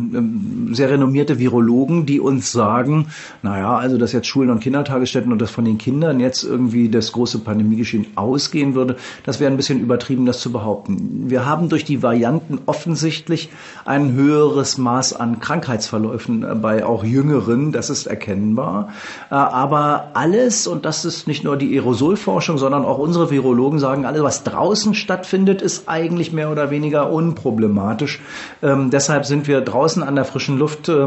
sehr 0.72 0.88
renommierte 0.88 1.38
Virologen, 1.38 2.06
die 2.06 2.18
uns 2.18 2.50
sagen, 2.50 3.08
naja, 3.42 3.76
also 3.76 3.98
dass 3.98 4.12
jetzt 4.12 4.26
Schulen 4.26 4.48
und 4.48 4.60
Kindertagesstätten 4.60 5.30
und 5.30 5.42
das 5.42 5.50
von 5.50 5.66
den 5.66 5.76
Kindern 5.76 6.18
jetzt 6.18 6.44
irgendwie 6.44 6.88
das 6.88 7.12
große 7.12 7.40
Pandemiegeschehen 7.40 8.06
ausgehen 8.14 8.74
würde, 8.74 8.96
das 9.26 9.38
wäre 9.38 9.50
ein 9.52 9.58
bisschen 9.58 9.80
übertrieben, 9.80 10.24
das 10.24 10.40
zu 10.40 10.50
behaupten. 10.50 11.24
Wir 11.28 11.44
haben 11.44 11.68
durch 11.68 11.84
die 11.84 12.02
Varianten 12.02 12.60
offensichtlich 12.64 13.50
ein 13.84 14.14
höheres 14.14 14.78
Maß 14.78 15.12
an 15.12 15.40
Krankheitsverläufen 15.40 16.42
äh, 16.42 16.54
bei 16.54 16.86
auch 16.86 17.04
Jüngeren, 17.04 17.70
das 17.70 17.90
ist 17.90 18.06
erkennbar. 18.06 18.94
Äh, 19.30 19.34
aber 19.34 20.08
alles, 20.14 20.66
und 20.66 20.86
das 20.86 21.04
ist 21.04 21.26
nicht 21.26 21.44
nur 21.44 21.58
die 21.58 21.74
Aerosolforschung, 21.74 22.56
sondern 22.56 22.86
auch 22.86 22.96
unsere 22.96 23.30
Virologen 23.30 23.78
sagen, 23.78 24.06
alles, 24.06 24.22
was 24.22 24.42
draußen 24.42 24.94
stattfindet, 24.94 25.13
stattfindet, 25.14 25.62
ist 25.62 25.88
eigentlich 25.88 26.32
mehr 26.32 26.50
oder 26.50 26.70
weniger 26.70 27.12
unproblematisch. 27.12 28.20
Ähm, 28.62 28.90
deshalb 28.90 29.24
sind 29.24 29.46
wir 29.46 29.60
draußen 29.60 30.02
an 30.02 30.16
der 30.16 30.24
frischen 30.24 30.58
Luft 30.58 30.88
äh, 30.88 31.06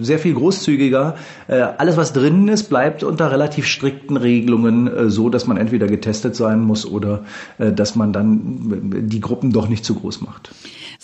sehr 0.00 0.20
viel 0.20 0.34
großzügiger. 0.34 1.16
Äh, 1.48 1.60
alles, 1.76 1.96
was 1.96 2.12
drinnen 2.12 2.46
ist, 2.46 2.68
bleibt 2.68 3.02
unter 3.02 3.32
relativ 3.32 3.66
strikten 3.66 4.16
Regelungen 4.16 4.86
äh, 4.86 5.10
so, 5.10 5.28
dass 5.28 5.48
man 5.48 5.56
entweder 5.56 5.88
getestet 5.88 6.36
sein 6.36 6.60
muss 6.60 6.86
oder 6.86 7.24
äh, 7.58 7.72
dass 7.72 7.96
man 7.96 8.12
dann 8.12 9.08
die 9.08 9.20
Gruppen 9.20 9.52
doch 9.52 9.68
nicht 9.68 9.84
zu 9.84 9.96
groß 9.96 10.20
macht. 10.20 10.50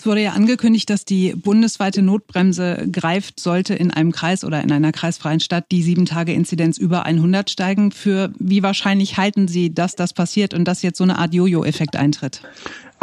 Es 0.05 0.07
wurde 0.07 0.21
ja 0.21 0.33
angekündigt, 0.33 0.91
dass 0.91 1.07
die 1.07 1.35
bundesweite 1.35 2.03
Notbremse 2.03 2.87
greift, 2.93 3.41
sollte 3.41 3.75
in 3.75 3.91
einem 3.91 4.13
Kreis 4.13 4.45
oder 4.45 4.61
in 4.61 4.71
einer 4.71 4.93
kreisfreien 4.93 5.41
Stadt 5.41 5.65
die 5.73 5.83
sieben 5.83 6.05
Tage 6.05 6.35
Inzidenz 6.35 6.77
über 6.77 7.07
100 7.07 7.49
steigen. 7.49 7.91
Für 7.91 8.31
wie 8.39 8.63
wahrscheinlich 8.63 9.17
halten 9.17 9.49
Sie, 9.49 9.73
dass 9.73 9.97
das 9.97 10.13
passiert 10.13 10.53
und 10.53 10.67
dass 10.67 10.83
jetzt 10.83 10.99
so 10.99 11.05
eine 11.05 11.17
Art 11.19 11.33
Jojo-Effekt 11.33 11.97
eintritt? 11.97 12.43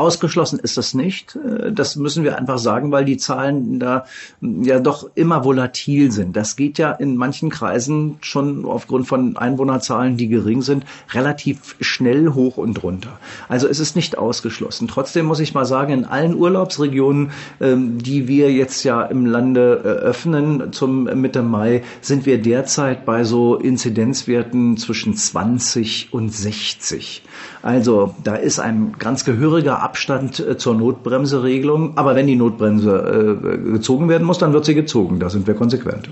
Ausgeschlossen 0.02 0.58
ist 0.58 0.78
das 0.78 0.96
nicht. 0.96 1.36
Äh, 1.36 1.72
das 1.72 1.96
müssen 1.96 2.24
wir 2.24 2.38
einfach 2.38 2.58
sagen, 2.58 2.92
weil 2.92 3.06
die 3.06 3.18
Zahlen 3.18 3.80
da 3.80 4.06
hm, 4.42 4.64
ja 4.64 4.80
doch 4.80 5.10
immer 5.14 5.46
volatil 5.46 6.12
sind. 6.12 6.36
Das 6.36 6.56
geht 6.56 6.80
ja 6.80 6.92
in 6.92 7.16
manchen 7.16 7.52
Kreisen 7.52 8.18
schon 8.22 8.66
aufgrund 8.66 9.08
von 9.08 9.38
Einwohnerzahlen, 9.38 10.18
die 10.18 10.28
gering 10.28 10.64
sind, 10.64 10.86
relativ 11.14 11.76
schnell 11.80 12.30
hoch 12.30 12.58
und 12.58 12.82
runter. 12.82 13.20
Also 13.48 13.68
es 13.68 13.80
ist 13.80 13.96
nicht 13.96 14.18
ausgeschlossen. 14.18 14.88
Trotzdem 14.88 15.28
muss 15.28 15.40
ich 15.40 15.54
mal 15.54 15.66
sagen, 15.66 15.94
in 15.94 16.06
allen 16.06 16.36
Urlaubsregionen, 16.36 17.32
ähm, 17.60 18.00
die 18.00 18.28
wir 18.28 18.52
jetzt 18.52 18.84
ja 18.84 19.04
im 19.04 19.28
Lande 19.28 19.82
äh, 19.84 19.88
öffnen 19.88 20.74
zum 20.74 21.04
Mitte 21.04 21.44
Mai, 21.44 21.84
sind 22.02 22.26
wir 22.26 22.42
derzeit 22.42 23.06
bei 23.06 23.24
so 23.24 23.56
Inzidenzwerten 23.56 24.78
zwischen 24.78 25.16
20 25.16 26.10
und 26.12 26.34
60. 26.34 27.22
Also 27.62 28.16
da 28.24 28.36
ist 28.36 28.60
ein 28.60 28.96
ganz 28.98 29.26
gehöriger 29.26 29.84
Abstand 29.92 30.40
äh, 30.40 30.58
zur 30.58 30.76
Notbremseregelung. 30.76 31.98
Aber 31.98 32.16
wenn 32.16 32.28
die 32.28 32.38
Notbremse 32.38 32.94
äh, 33.44 33.72
gezogen 33.74 34.08
werden 34.08 34.26
muss, 34.26 34.38
dann 34.38 34.54
wird 34.54 34.64
sie 34.64 34.74
gezogen. 34.74 35.20
Da 35.20 35.30
sind 35.30 35.48
wir 35.48 35.54
konsequent. 35.54 36.10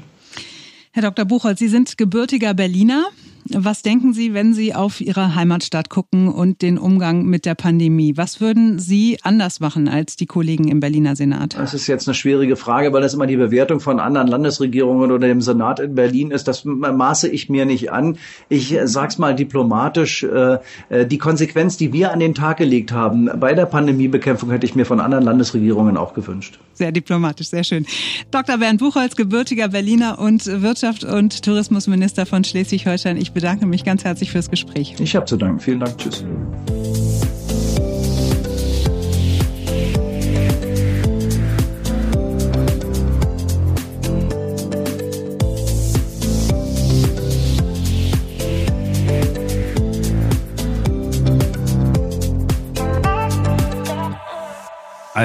Herr 0.91 1.03
Dr. 1.03 1.23
Buchholz, 1.23 1.59
Sie 1.59 1.69
sind 1.69 1.97
gebürtiger 1.97 2.53
Berliner. 2.53 3.05
Was 3.51 3.81
denken 3.81 4.13
Sie, 4.13 4.33
wenn 4.33 4.53
Sie 4.53 4.75
auf 4.75 5.01
Ihre 5.01 5.33
Heimatstadt 5.33 5.89
gucken 5.89 6.27
und 6.27 6.61
den 6.61 6.77
Umgang 6.77 7.25
mit 7.25 7.45
der 7.45 7.55
Pandemie? 7.55 8.15
Was 8.15 8.39
würden 8.41 8.77
Sie 8.77 9.17
anders 9.23 9.59
machen 9.59 9.87
als 9.87 10.15
die 10.15 10.27
Kollegen 10.27 10.67
im 10.67 10.79
Berliner 10.79 11.15
Senat? 11.15 11.57
Das 11.57 11.73
ist 11.73 11.87
jetzt 11.87 12.07
eine 12.07 12.13
schwierige 12.13 12.55
Frage, 12.55 12.93
weil 12.93 13.01
das 13.01 13.15
immer 13.15 13.25
die 13.25 13.37
Bewertung 13.37 13.79
von 13.79 13.99
anderen 13.99 14.27
Landesregierungen 14.27 15.11
oder 15.11 15.27
dem 15.27 15.41
Senat 15.41 15.79
in 15.79 15.95
Berlin 15.95 16.29
ist. 16.29 16.47
Das 16.47 16.63
maße 16.63 17.27
ich 17.27 17.49
mir 17.49 17.65
nicht 17.65 17.91
an. 17.91 18.17
Ich 18.49 18.77
sag's 18.83 19.17
mal 19.17 19.35
diplomatisch. 19.35 20.23
Äh, 20.23 20.59
äh, 20.89 21.05
die 21.07 21.17
Konsequenz, 21.17 21.77
die 21.77 21.91
wir 21.91 22.11
an 22.11 22.19
den 22.19 22.35
Tag 22.35 22.57
gelegt 22.57 22.91
haben 22.91 23.29
bei 23.39 23.53
der 23.53 23.65
Pandemiebekämpfung, 23.65 24.51
hätte 24.51 24.65
ich 24.65 24.75
mir 24.75 24.85
von 24.85 24.99
anderen 24.99 25.23
Landesregierungen 25.23 25.97
auch 25.97 26.13
gewünscht. 26.13 26.59
Sehr 26.73 26.91
diplomatisch, 26.91 27.49
sehr 27.49 27.63
schön. 27.63 27.85
Dr. 28.31 28.57
Bernd 28.57 28.79
Buchholz, 28.79 29.15
gebürtiger 29.15 29.69
Berliner 29.69 30.19
und 30.19 30.45
Wirtschaft- 30.45 31.03
und 31.03 31.43
Tourismusminister 31.43 32.25
von 32.25 32.43
Schleswig-Holstein. 32.43 33.17
Ich 33.17 33.33
bedanke 33.39 33.65
mich 33.65 33.85
ganz 33.85 34.03
herzlich 34.03 34.31
fürs 34.31 34.49
Gespräch. 34.49 34.95
Ich 34.99 35.15
habe 35.15 35.25
zu 35.25 35.37
danken. 35.37 35.59
Vielen 35.59 35.79
Dank. 35.79 35.97
Tschüss. 35.97 36.25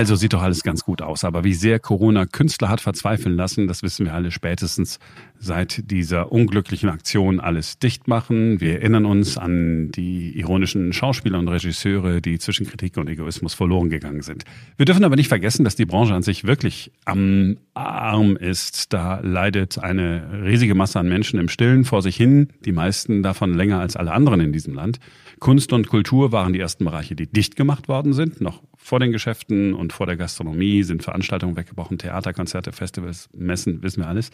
Also 0.04 0.16
sieht 0.16 0.34
doch 0.34 0.42
alles 0.42 0.62
ganz 0.62 0.84
gut 0.84 1.00
aus. 1.00 1.24
Aber 1.24 1.44
wie 1.44 1.54
sehr 1.54 1.78
Corona 1.78 2.26
Künstler 2.26 2.68
hat 2.68 2.82
verzweifeln 2.82 3.36
lassen, 3.36 3.68
das 3.68 3.82
wissen 3.82 4.04
wir 4.04 4.12
alle 4.12 4.30
spätestens 4.32 4.98
seit 5.38 5.90
dieser 5.90 6.30
unglücklichen 6.30 6.90
Aktion 6.90 7.40
alles 7.40 7.78
dicht 7.78 8.06
machen. 8.06 8.60
Wir 8.60 8.80
erinnern 8.80 9.06
uns 9.06 9.38
an 9.38 9.90
die 9.92 10.38
ironischen 10.38 10.92
Schauspieler 10.92 11.38
und 11.38 11.48
Regisseure, 11.48 12.20
die 12.20 12.38
zwischen 12.38 12.66
Kritik 12.66 12.98
und 12.98 13.08
Egoismus 13.08 13.54
verloren 13.54 13.88
gegangen 13.88 14.20
sind. 14.20 14.44
Wir 14.76 14.84
dürfen 14.84 15.04
aber 15.04 15.16
nicht 15.16 15.28
vergessen, 15.28 15.64
dass 15.64 15.74
die 15.74 15.86
Branche 15.86 16.12
an 16.12 16.22
sich 16.22 16.44
wirklich 16.44 16.92
am 17.06 17.56
Arm 17.72 18.36
ist. 18.36 18.92
Da 18.92 19.20
leidet 19.20 19.78
eine 19.78 20.42
riesige 20.44 20.74
Masse 20.74 21.00
an 21.00 21.08
Menschen 21.08 21.40
im 21.40 21.48
Stillen 21.48 21.84
vor 21.84 22.02
sich 22.02 22.16
hin, 22.16 22.48
die 22.66 22.72
meisten 22.72 23.22
davon 23.22 23.54
länger 23.54 23.80
als 23.80 23.96
alle 23.96 24.12
anderen 24.12 24.40
in 24.40 24.52
diesem 24.52 24.74
Land. 24.74 24.98
Kunst 25.40 25.72
und 25.72 25.88
Kultur 25.88 26.30
waren 26.30 26.52
die 26.52 26.60
ersten 26.60 26.84
Bereiche, 26.84 27.16
die 27.16 27.26
dicht 27.26 27.56
gemacht 27.56 27.88
worden 27.88 28.12
sind, 28.12 28.42
noch 28.42 28.62
vor 28.84 29.00
den 29.00 29.12
Geschäften 29.12 29.72
und 29.72 29.94
vor 29.94 30.04
der 30.04 30.18
Gastronomie 30.18 30.82
sind 30.82 31.02
Veranstaltungen 31.02 31.56
weggebrochen, 31.56 31.96
Theater, 31.96 32.34
Konzerte, 32.34 32.70
Festivals, 32.70 33.30
Messen, 33.32 33.82
wissen 33.82 34.02
wir 34.02 34.08
alles. 34.08 34.30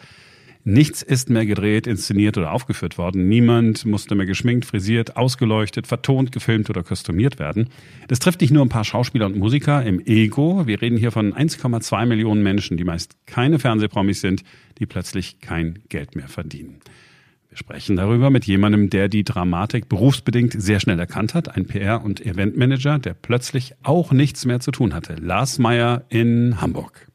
Nichts 0.65 1.01
ist 1.01 1.29
mehr 1.29 1.45
gedreht, 1.45 1.87
inszeniert 1.87 2.37
oder 2.37 2.51
aufgeführt 2.51 2.97
worden. 2.97 3.29
Niemand 3.29 3.85
musste 3.85 4.13
mehr 4.13 4.25
geschminkt, 4.25 4.65
frisiert, 4.65 5.15
ausgeleuchtet, 5.15 5.87
vertont, 5.87 6.33
gefilmt 6.33 6.69
oder 6.69 6.83
kostümiert 6.83 7.39
werden. 7.39 7.69
Das 8.09 8.19
trifft 8.19 8.41
nicht 8.41 8.51
nur 8.51 8.65
ein 8.65 8.69
paar 8.69 8.83
Schauspieler 8.83 9.27
und 9.27 9.37
Musiker 9.37 9.85
im 9.85 10.05
Ego. 10.05 10.67
Wir 10.67 10.81
reden 10.81 10.97
hier 10.97 11.13
von 11.13 11.33
1,2 11.33 12.05
Millionen 12.05 12.43
Menschen, 12.43 12.75
die 12.75 12.83
meist 12.83 13.15
keine 13.27 13.57
Fernsehpromis 13.57 14.19
sind, 14.19 14.43
die 14.79 14.85
plötzlich 14.85 15.39
kein 15.39 15.79
Geld 15.87 16.17
mehr 16.17 16.27
verdienen. 16.27 16.81
Wir 17.51 17.57
sprechen 17.57 17.97
darüber 17.97 18.29
mit 18.29 18.45
jemandem, 18.45 18.89
der 18.89 19.09
die 19.09 19.25
Dramatik 19.25 19.89
berufsbedingt 19.89 20.53
sehr 20.57 20.79
schnell 20.79 20.97
erkannt 20.97 21.33
hat, 21.33 21.53
ein 21.53 21.65
PR- 21.67 22.01
und 22.01 22.25
Eventmanager, 22.25 22.97
der 22.97 23.13
plötzlich 23.13 23.73
auch 23.83 24.13
nichts 24.13 24.45
mehr 24.45 24.61
zu 24.61 24.71
tun 24.71 24.93
hatte. 24.93 25.15
Lars 25.15 25.59
Meyer 25.59 26.05
in 26.07 26.61
Hamburg. 26.61 27.09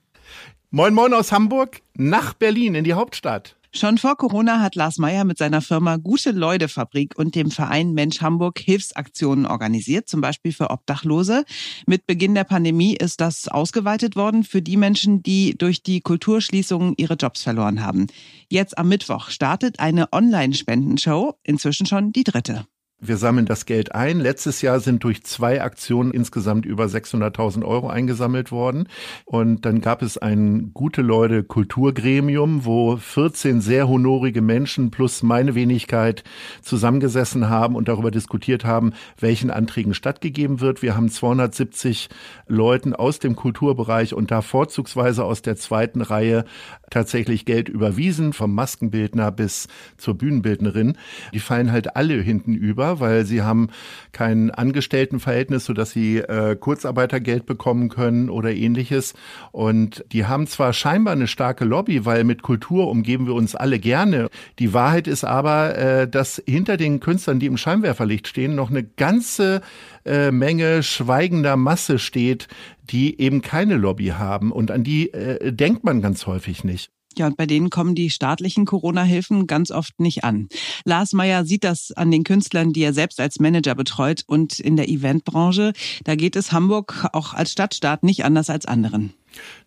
Moin 0.71 0.93
Moin 0.93 1.15
aus 1.15 1.33
Hamburg 1.33 1.81
nach 1.97 2.35
Berlin 2.35 2.75
in 2.75 2.85
die 2.85 2.93
Hauptstadt. 2.93 3.57
Schon 3.77 3.99
vor 3.99 4.17
Corona 4.17 4.63
hat 4.63 4.75
Lars 4.75 4.97
Meyer 4.97 5.25
mit 5.25 5.37
seiner 5.37 5.61
Firma 5.61 5.97
Gute 5.97 6.31
Leute 6.31 6.67
Fabrik 6.67 7.13
und 7.19 7.35
dem 7.35 7.51
Verein 7.51 7.93
Mensch 7.93 8.23
Hamburg 8.23 8.59
Hilfsaktionen 8.59 9.45
organisiert, 9.45 10.09
zum 10.09 10.23
Beispiel 10.23 10.53
für 10.53 10.71
Obdachlose. 10.71 11.45
Mit 11.87 12.07
Beginn 12.07 12.35
der 12.35 12.45
Pandemie 12.45 12.97
ist 12.97 13.21
das 13.21 13.49
ausgeweitet 13.49 14.17
worden 14.17 14.45
für 14.45 14.63
die 14.63 14.79
Menschen, 14.79 15.23
die 15.23 15.59
durch 15.59 15.83
die 15.83 16.01
Kulturschließungen 16.01 16.95
ihre 16.97 17.17
Jobs 17.17 17.43
verloren 17.43 17.85
haben. 17.85 18.07
Jetzt 18.49 18.79
am 18.79 18.89
Mittwoch 18.89 19.29
startet 19.29 19.79
eine 19.79 20.11
Online-Spendenshow, 20.11 21.35
inzwischen 21.43 21.85
schon 21.85 22.13
die 22.13 22.25
dritte. 22.25 22.65
Wir 22.99 23.19
sammeln 23.19 23.45
das 23.45 23.67
Geld 23.67 23.95
ein. 23.95 24.21
Letztes 24.21 24.63
Jahr 24.63 24.81
sind 24.81 25.05
durch 25.05 25.23
zwei 25.23 25.61
Aktionen 25.61 26.13
insgesamt 26.13 26.65
über 26.65 26.87
600.000 26.87 27.63
Euro 27.63 27.89
eingesammelt 27.91 28.51
worden. 28.51 28.89
Und 29.27 29.67
dann 29.67 29.83
gab 29.83 30.01
es 30.01 30.17
ein 30.17 30.71
gute 30.73 31.03
Leute 31.03 31.45
Kulturgremium, 31.45 32.65
wo 32.65 32.97
14 32.97 33.61
sehr 33.61 33.87
honorige 33.87 34.41
Menschen 34.41 34.91
plus 34.91 35.23
meine 35.23 35.55
Wenigkeit 35.55 36.25
zusammengesessen 36.63 37.51
haben 37.51 37.77
und 37.77 37.89
darüber 37.89 38.11
diskutiert 38.11 38.65
haben, 38.65 38.95
welchen 39.21 39.51
Anträgen 39.51 39.93
stattgegeben 39.93 40.63
wird. 40.63 40.81
Wir 40.81 40.97
haben 40.97 41.11
270 41.11 42.09
Leuten 42.47 42.95
aus 42.95 43.19
dem 43.19 43.37
Kulturbereich 43.37 44.15
und 44.15 44.31
da 44.31 44.41
vorzugsweise 44.41 45.23
aus 45.23 45.43
der 45.43 45.57
zweiten 45.57 46.01
Reihe 46.01 46.47
tatsächlich 46.89 47.45
Geld 47.45 47.69
überwiesen, 47.69 48.33
vom 48.33 48.55
Maskenbildner 48.55 49.33
bis 49.33 49.69
zur 49.99 50.15
Bühnenbildnerin. 50.15 50.97
Die 51.35 51.41
fallen 51.41 51.73
halt 51.73 51.95
alle 51.95 52.15
hinten 52.15 52.55
über 52.55 52.86
selber, 52.87 53.01
weil 53.01 53.25
sie 53.25 53.43
haben 53.43 53.69
kein 54.13 54.51
Angestelltenverhältnis, 54.51 55.65
sodass 55.65 55.91
sie 55.91 56.19
äh, 56.19 56.57
Kurzarbeitergeld 56.57 57.47
bekommen 57.47 57.89
können 57.89 58.31
oder 58.31 58.53
ähnliches. 58.53 59.15
Und 59.53 60.05
die 60.13 60.27
haben 60.27 60.47
zwar 60.47 60.73
scheinbar 60.73 61.15
eine 61.15 61.27
starke 61.27 61.65
Lobby, 61.65 62.05
weil 62.05 62.25
mit 62.25 62.43
Kultur 62.43 62.89
umgeben 62.89 63.27
wir 63.27 63.35
uns 63.35 63.55
alle 63.55 63.79
gerne. 63.79 64.29
Die 64.59 64.73
Wahrheit 64.73 65.07
ist 65.07 65.25
aber, 65.25 65.77
äh, 65.77 66.09
dass 66.09 66.43
hinter 66.47 66.77
den 66.77 67.01
Künstlern, 67.01 67.39
die 67.39 67.47
im 67.47 67.57
Scheinwerferlicht 67.57 68.29
stehen, 68.29 68.55
noch 68.55 68.71
eine 68.71 68.85
ganze 68.85 69.61
äh, 70.05 70.31
Menge 70.31 70.83
schweigender 70.83 71.57
Masse 71.57 71.99
steht, 71.99 72.49
die 72.85 73.21
eben 73.21 73.43
keine 73.43 73.77
Lobby 73.77 74.09
haben. 74.09 74.53
Und 74.53 74.71
an 74.71 74.85
die 74.85 75.13
äh, 75.13 75.53
denkt 75.53 75.85
man 75.85 76.01
ganz 76.01 76.27
häufig 76.27 76.65
nicht. 76.65 76.96
Ja, 77.19 77.27
und 77.27 77.37
bei 77.37 77.47
denen 77.47 77.71
kommen 77.71 77.95
die 77.95 78.11
staatlichen 78.11 78.67
Corona-Hilfen 78.67 79.47
ganz 79.47 79.71
oft 79.71 79.99
nicht 80.01 80.25
an. 80.25 80.49
Lars 80.85 81.13
Meyer 81.13 81.45
sieht 81.45 81.65
das 81.65 81.93
an 81.93 82.11
den 82.11 82.25
Künstlern, 82.25 82.73
die 82.73 82.83
er 82.83 82.93
selbst 82.93 83.21
als 83.21 83.41
Manager 83.41 83.75
betreut 83.75 84.23
und 84.27 84.61
in 84.61 84.77
der 84.77 84.89
Eventbranche. 84.89 85.73
Da 86.05 86.15
geht 86.15 86.37
es 86.37 86.53
Hamburg 86.53 87.09
auch 87.13 87.33
als 87.33 87.53
Stadtstaat 87.53 88.03
nicht 88.03 88.25
anders 88.25 88.51
als 88.51 88.67
anderen. 88.67 89.15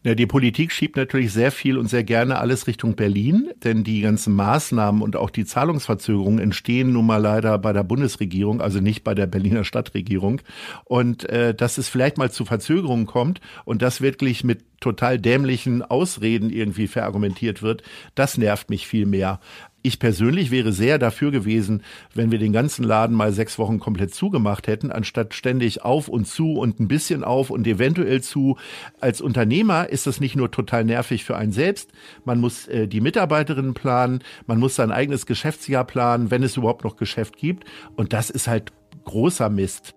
Ja, 0.03 0.15
die 0.15 0.25
Politik 0.25 0.71
schiebt 0.71 0.95
natürlich 0.95 1.33
sehr 1.33 1.51
viel 1.51 1.77
und 1.77 1.88
sehr 1.88 2.03
gerne 2.03 2.39
alles 2.39 2.67
Richtung 2.67 2.95
Berlin, 2.95 3.49
denn 3.63 3.83
die 3.83 4.01
ganzen 4.01 4.33
Maßnahmen 4.35 5.01
und 5.01 5.15
auch 5.15 5.29
die 5.29 5.45
Zahlungsverzögerungen 5.45 6.39
entstehen 6.39 6.93
nun 6.93 7.05
mal 7.05 7.17
leider 7.17 7.57
bei 7.57 7.73
der 7.73 7.83
Bundesregierung, 7.83 8.62
also 8.62 8.79
nicht 8.79 9.03
bei 9.03 9.13
der 9.13 9.27
Berliner 9.27 9.63
Stadtregierung. 9.63 10.41
Und 10.85 11.27
äh, 11.29 11.53
dass 11.53 11.77
es 11.77 11.89
vielleicht 11.89 12.17
mal 12.17 12.31
zu 12.31 12.45
Verzögerungen 12.45 13.05
kommt 13.05 13.41
und 13.65 13.81
das 13.81 14.01
wirklich 14.01 14.43
mit 14.43 14.63
total 14.80 15.20
dämlichen 15.20 15.82
Ausreden 15.82 16.50
irgendwie 16.50 16.88
verargumentiert 16.88 17.62
wird, 17.62 17.84
das 18.15 18.38
nervt 18.38 18.70
mich 18.70 18.88
viel 18.88 19.06
mehr. 19.06 19.39
Ich 19.82 19.98
persönlich 19.98 20.52
wäre 20.52 20.74
sehr 20.74 21.00
dafür 21.00 21.32
gewesen, 21.32 21.84
wenn 22.13 22.32
wir 22.32 22.39
den 22.39 22.52
ganzen 22.52 22.84
Laden 22.84 23.15
mal 23.15 23.32
sechs 23.32 23.58
Wochen 23.58 23.80
komplett 23.80 24.13
zugemacht 24.13 24.68
hätten, 24.68 24.92
anstatt 24.92 25.34
ständig 25.34 25.84
auf 25.84 26.10
und 26.10 26.28
zu 26.28 26.54
und 26.54 26.82
ein 26.82 26.89
bisschen 26.89 27.24
auf 27.24 27.50
und 27.50 27.65
eventuell 27.65 28.22
zu. 28.22 28.58
Als 29.00 29.22
Unternehmer 29.22 29.88
ist 29.88 30.06
das 30.06 30.20
nicht 30.20 30.36
nur 30.36 30.52
total 30.52 30.84
nervig 30.84 31.24
für 31.24 31.38
einen 31.38 31.54
selbst, 31.54 31.92
man 32.26 32.42
muss 32.42 32.68
äh, 32.68 32.88
die 32.88 33.00
Mitarbeiterinnen 33.00 33.74
planen, 33.74 34.20
man 34.48 34.60
muss 34.60 34.76
sein 34.76 34.92
eigenes 34.92 35.26
Geschäftsjahr 35.26 35.86
planen, 35.86 36.30
wenn 36.30 36.44
es 36.44 36.58
überhaupt 36.58 36.84
noch 36.84 36.98
Geschäft 36.98 37.38
gibt. 37.38 37.63
Und 37.96 38.12
das 38.12 38.30
ist 38.30 38.50
halt 38.50 38.74
großer 39.06 39.50
Mist. 39.50 39.96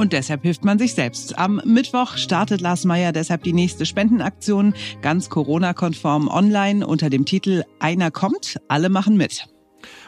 Und 0.00 0.14
deshalb 0.14 0.42
hilft 0.42 0.64
man 0.64 0.78
sich 0.78 0.94
selbst. 0.94 1.38
Am 1.38 1.60
Mittwoch 1.66 2.16
startet 2.16 2.62
Lars 2.62 2.86
Meyer 2.86 3.12
deshalb 3.12 3.42
die 3.42 3.52
nächste 3.52 3.84
Spendenaktion, 3.84 4.72
ganz 5.02 5.28
Corona-konform 5.28 6.28
online 6.28 6.86
unter 6.86 7.10
dem 7.10 7.26
Titel 7.26 7.64
Einer 7.80 8.10
kommt, 8.10 8.58
alle 8.68 8.88
machen 8.88 9.18
mit. 9.18 9.46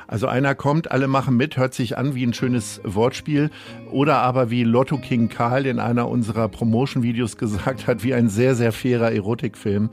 Also 0.07 0.27
einer 0.27 0.55
kommt, 0.55 0.91
alle 0.91 1.09
machen 1.09 1.37
mit, 1.37 1.57
hört 1.57 1.75
sich 1.75 1.99
an 1.99 2.15
wie 2.15 2.27
ein 2.27 2.35
schönes 2.35 2.81
Wortspiel 2.85 3.51
oder 3.91 4.19
aber 4.19 4.51
wie 4.51 4.65
Lotto 4.65 4.99
King 4.99 5.29
Karl 5.29 5.67
in 5.67 5.79
einer 5.79 6.09
unserer 6.09 6.49
Promotion-Videos 6.49 7.37
gesagt 7.37 7.87
hat, 7.87 8.03
wie 8.03 8.15
ein 8.15 8.29
sehr, 8.29 8.55
sehr 8.55 8.73
fairer 8.73 9.13
Erotikfilm. 9.13 9.91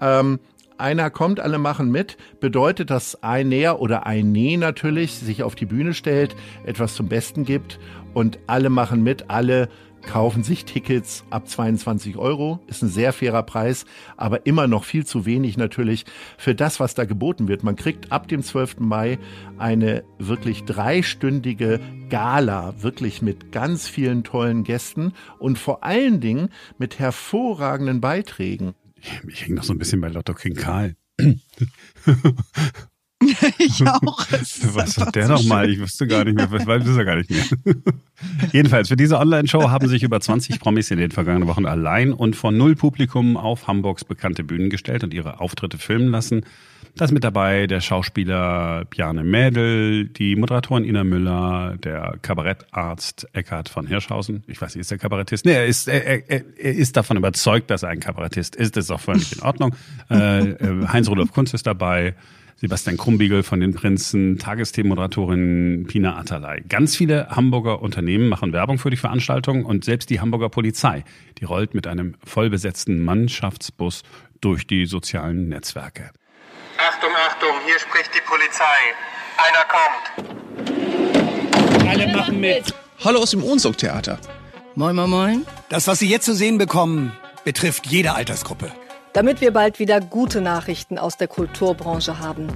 Ähm, 0.00 0.40
einer 0.78 1.10
kommt, 1.10 1.38
alle 1.38 1.58
machen 1.58 1.90
mit, 1.90 2.16
bedeutet, 2.40 2.90
dass 2.90 3.22
ein 3.22 3.52
er 3.52 3.80
oder 3.80 4.06
ein 4.06 4.32
Nee 4.32 4.56
natürlich 4.56 5.14
sich 5.14 5.42
auf 5.42 5.54
die 5.54 5.66
Bühne 5.66 5.94
stellt, 5.94 6.34
etwas 6.64 6.94
zum 6.94 7.08
Besten 7.08 7.44
gibt 7.44 7.78
und 8.14 8.38
alle 8.46 8.70
machen 8.70 9.02
mit, 9.02 9.30
alle 9.30 9.68
kaufen 10.02 10.42
sich 10.42 10.64
Tickets 10.64 11.24
ab 11.30 11.48
22 11.48 12.16
Euro. 12.16 12.60
Ist 12.66 12.82
ein 12.82 12.88
sehr 12.88 13.12
fairer 13.12 13.42
Preis, 13.42 13.84
aber 14.16 14.46
immer 14.46 14.66
noch 14.66 14.84
viel 14.84 15.06
zu 15.06 15.24
wenig 15.26 15.56
natürlich 15.56 16.04
für 16.36 16.54
das, 16.54 16.80
was 16.80 16.94
da 16.94 17.04
geboten 17.04 17.48
wird. 17.48 17.62
Man 17.62 17.76
kriegt 17.76 18.12
ab 18.12 18.28
dem 18.28 18.42
12. 18.42 18.80
Mai 18.80 19.18
eine 19.58 20.04
wirklich 20.18 20.64
dreistündige 20.64 21.80
Gala, 22.10 22.74
wirklich 22.82 23.22
mit 23.22 23.52
ganz 23.52 23.88
vielen 23.88 24.24
tollen 24.24 24.64
Gästen 24.64 25.12
und 25.38 25.58
vor 25.58 25.84
allen 25.84 26.20
Dingen 26.20 26.48
mit 26.78 26.98
hervorragenden 26.98 28.00
Beiträgen. 28.00 28.74
Ich 29.28 29.44
hänge 29.44 29.56
noch 29.56 29.64
so 29.64 29.72
ein 29.72 29.78
bisschen 29.78 30.00
bei 30.00 30.08
Lotto 30.08 30.34
King 30.34 30.54
Karl. 30.54 30.96
ich 33.58 33.86
auch. 33.86 34.26
Was 34.74 34.98
hat 34.98 35.14
der 35.14 35.28
nochmal? 35.28 35.70
Ich 35.70 35.80
wusste 35.80 36.06
gar 36.06 36.24
nicht 36.24 36.36
mehr, 36.36 36.50
was 36.50 36.66
weiß 36.66 36.96
er 36.96 37.04
gar 37.04 37.16
nicht 37.16 37.30
mehr. 37.30 37.44
Jedenfalls, 38.52 38.88
für 38.88 38.96
diese 38.96 39.18
Online-Show 39.18 39.70
haben 39.70 39.88
sich 39.88 40.02
über 40.02 40.20
20 40.20 40.60
Promis 40.60 40.90
in 40.90 40.98
den 40.98 41.10
vergangenen 41.10 41.48
Wochen 41.48 41.66
allein 41.66 42.12
und 42.12 42.36
von 42.36 42.56
null 42.56 42.76
Publikum 42.76 43.36
auf 43.36 43.66
Hamburgs 43.66 44.04
bekannte 44.04 44.44
Bühnen 44.44 44.70
gestellt 44.70 45.04
und 45.04 45.14
ihre 45.14 45.40
Auftritte 45.40 45.78
filmen 45.78 46.08
lassen. 46.08 46.44
Da 46.94 47.06
ist 47.06 47.12
mit 47.12 47.24
dabei 47.24 47.66
der 47.66 47.80
Schauspieler 47.80 48.84
Bjarne 48.84 49.24
Mädel, 49.24 50.08
die 50.08 50.36
Moderatorin 50.36 50.84
Ina 50.84 51.04
Müller, 51.04 51.76
der 51.82 52.18
Kabarettarzt 52.20 53.28
Eckhard 53.32 53.70
von 53.70 53.86
Hirschhausen. 53.86 54.44
Ich 54.46 54.60
weiß 54.60 54.74
nicht, 54.74 54.82
ist 54.82 54.90
der 54.90 54.98
Kabarettist? 54.98 55.46
Nee, 55.46 55.52
er 55.52 55.66
ist, 55.66 55.88
er, 55.88 56.04
er, 56.04 56.42
er 56.58 56.74
ist 56.74 56.94
davon 56.98 57.16
überzeugt, 57.16 57.70
dass 57.70 57.82
er 57.82 57.88
ein 57.88 58.00
Kabarettist 58.00 58.56
ist. 58.56 58.76
Das 58.76 58.84
ist 58.84 58.90
auch 58.90 59.00
völlig 59.00 59.34
in 59.34 59.42
Ordnung. 59.42 59.74
Äh, 60.10 60.50
äh 60.50 60.86
Heinz-Rudolf 60.86 61.32
Kunz 61.32 61.54
ist 61.54 61.66
dabei. 61.66 62.14
Sebastian 62.62 62.96
Krumbiegel 62.96 63.42
von 63.42 63.58
den 63.58 63.74
Prinzen, 63.74 64.38
Tagesthemenmoderatorin 64.38 65.86
Pina 65.88 66.16
Atalay. 66.16 66.62
Ganz 66.68 66.94
viele 66.94 67.26
Hamburger 67.30 67.82
Unternehmen 67.82 68.28
machen 68.28 68.52
Werbung 68.52 68.78
für 68.78 68.88
die 68.88 68.96
Veranstaltung 68.96 69.64
und 69.64 69.84
selbst 69.84 70.10
die 70.10 70.20
Hamburger 70.20 70.48
Polizei, 70.48 71.02
die 71.38 71.44
rollt 71.44 71.74
mit 71.74 71.88
einem 71.88 72.14
vollbesetzten 72.24 73.04
Mannschaftsbus 73.04 74.04
durch 74.40 74.68
die 74.68 74.86
sozialen 74.86 75.48
Netzwerke. 75.48 76.12
Achtung, 76.78 77.10
Achtung, 77.28 77.50
hier 77.66 77.80
spricht 77.80 78.12
die 78.14 78.22
Polizei. 78.28 78.94
Einer 79.38 79.64
kommt. 79.74 80.12
Alle 81.88 82.06
machen 82.16 82.38
mit. 82.38 82.72
Hallo 83.04 83.18
aus 83.18 83.32
dem 83.32 83.42
Ohnsorg-Theater. 83.42 84.20
Moin, 84.76 84.94
moin, 84.94 85.10
moin. 85.10 85.44
Das, 85.68 85.88
was 85.88 85.98
Sie 85.98 86.08
jetzt 86.08 86.26
zu 86.26 86.34
sehen 86.36 86.58
bekommen, 86.58 87.10
betrifft 87.44 87.88
jede 87.88 88.14
Altersgruppe 88.14 88.70
damit 89.12 89.40
wir 89.40 89.52
bald 89.52 89.78
wieder 89.78 90.00
gute 90.00 90.40
Nachrichten 90.40 90.98
aus 90.98 91.16
der 91.16 91.28
Kulturbranche 91.28 92.18
haben. 92.18 92.48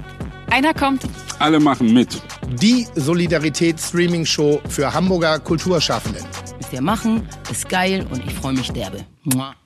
Einer 0.50 0.74
kommt. 0.74 1.02
Alle 1.38 1.60
machen 1.60 1.92
mit. 1.92 2.22
Die 2.62 2.86
Solidarität-Streaming-Show 2.94 4.60
für 4.68 4.94
Hamburger 4.94 5.38
Kulturschaffenden. 5.38 6.24
Was 6.60 6.72
wir 6.72 6.80
machen, 6.80 7.28
ist 7.50 7.68
geil 7.68 8.06
und 8.10 8.24
ich 8.24 8.32
freue 8.32 8.54
mich 8.54 8.70
derbe. 8.70 9.04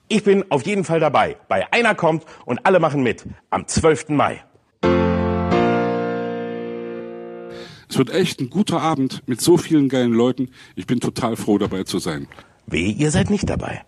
Ich 0.09 0.25
bin 0.25 0.45
auf 0.51 0.67
jeden 0.67 0.85
Fall 0.85 0.99
dabei. 0.99 1.37
Bei 1.49 1.73
Einer 1.73 1.95
kommt 1.95 2.25
und 2.45 2.67
alle 2.67 2.81
machen 2.81 3.03
mit. 3.03 3.25
Am 3.51 3.67
12. 3.67 4.09
Mai. 4.09 4.43
Es 7.89 7.99
wird 7.99 8.11
echt 8.11 8.41
ein 8.41 8.51
guter 8.51 8.81
Abend 8.81 9.23
mit 9.27 9.41
so 9.41 9.57
vielen 9.57 9.89
geilen 9.89 10.13
Leuten. 10.13 10.51
Ich 10.77 10.87
bin 10.87 11.01
total 11.01 11.37
froh 11.37 11.59
dabei 11.59 11.85
zu 11.85 11.99
sein. 11.99 12.29
Weh, 12.67 12.91
ihr 12.91 13.11
seid 13.11 13.31
nicht 13.31 13.51
dabei. 13.51 13.85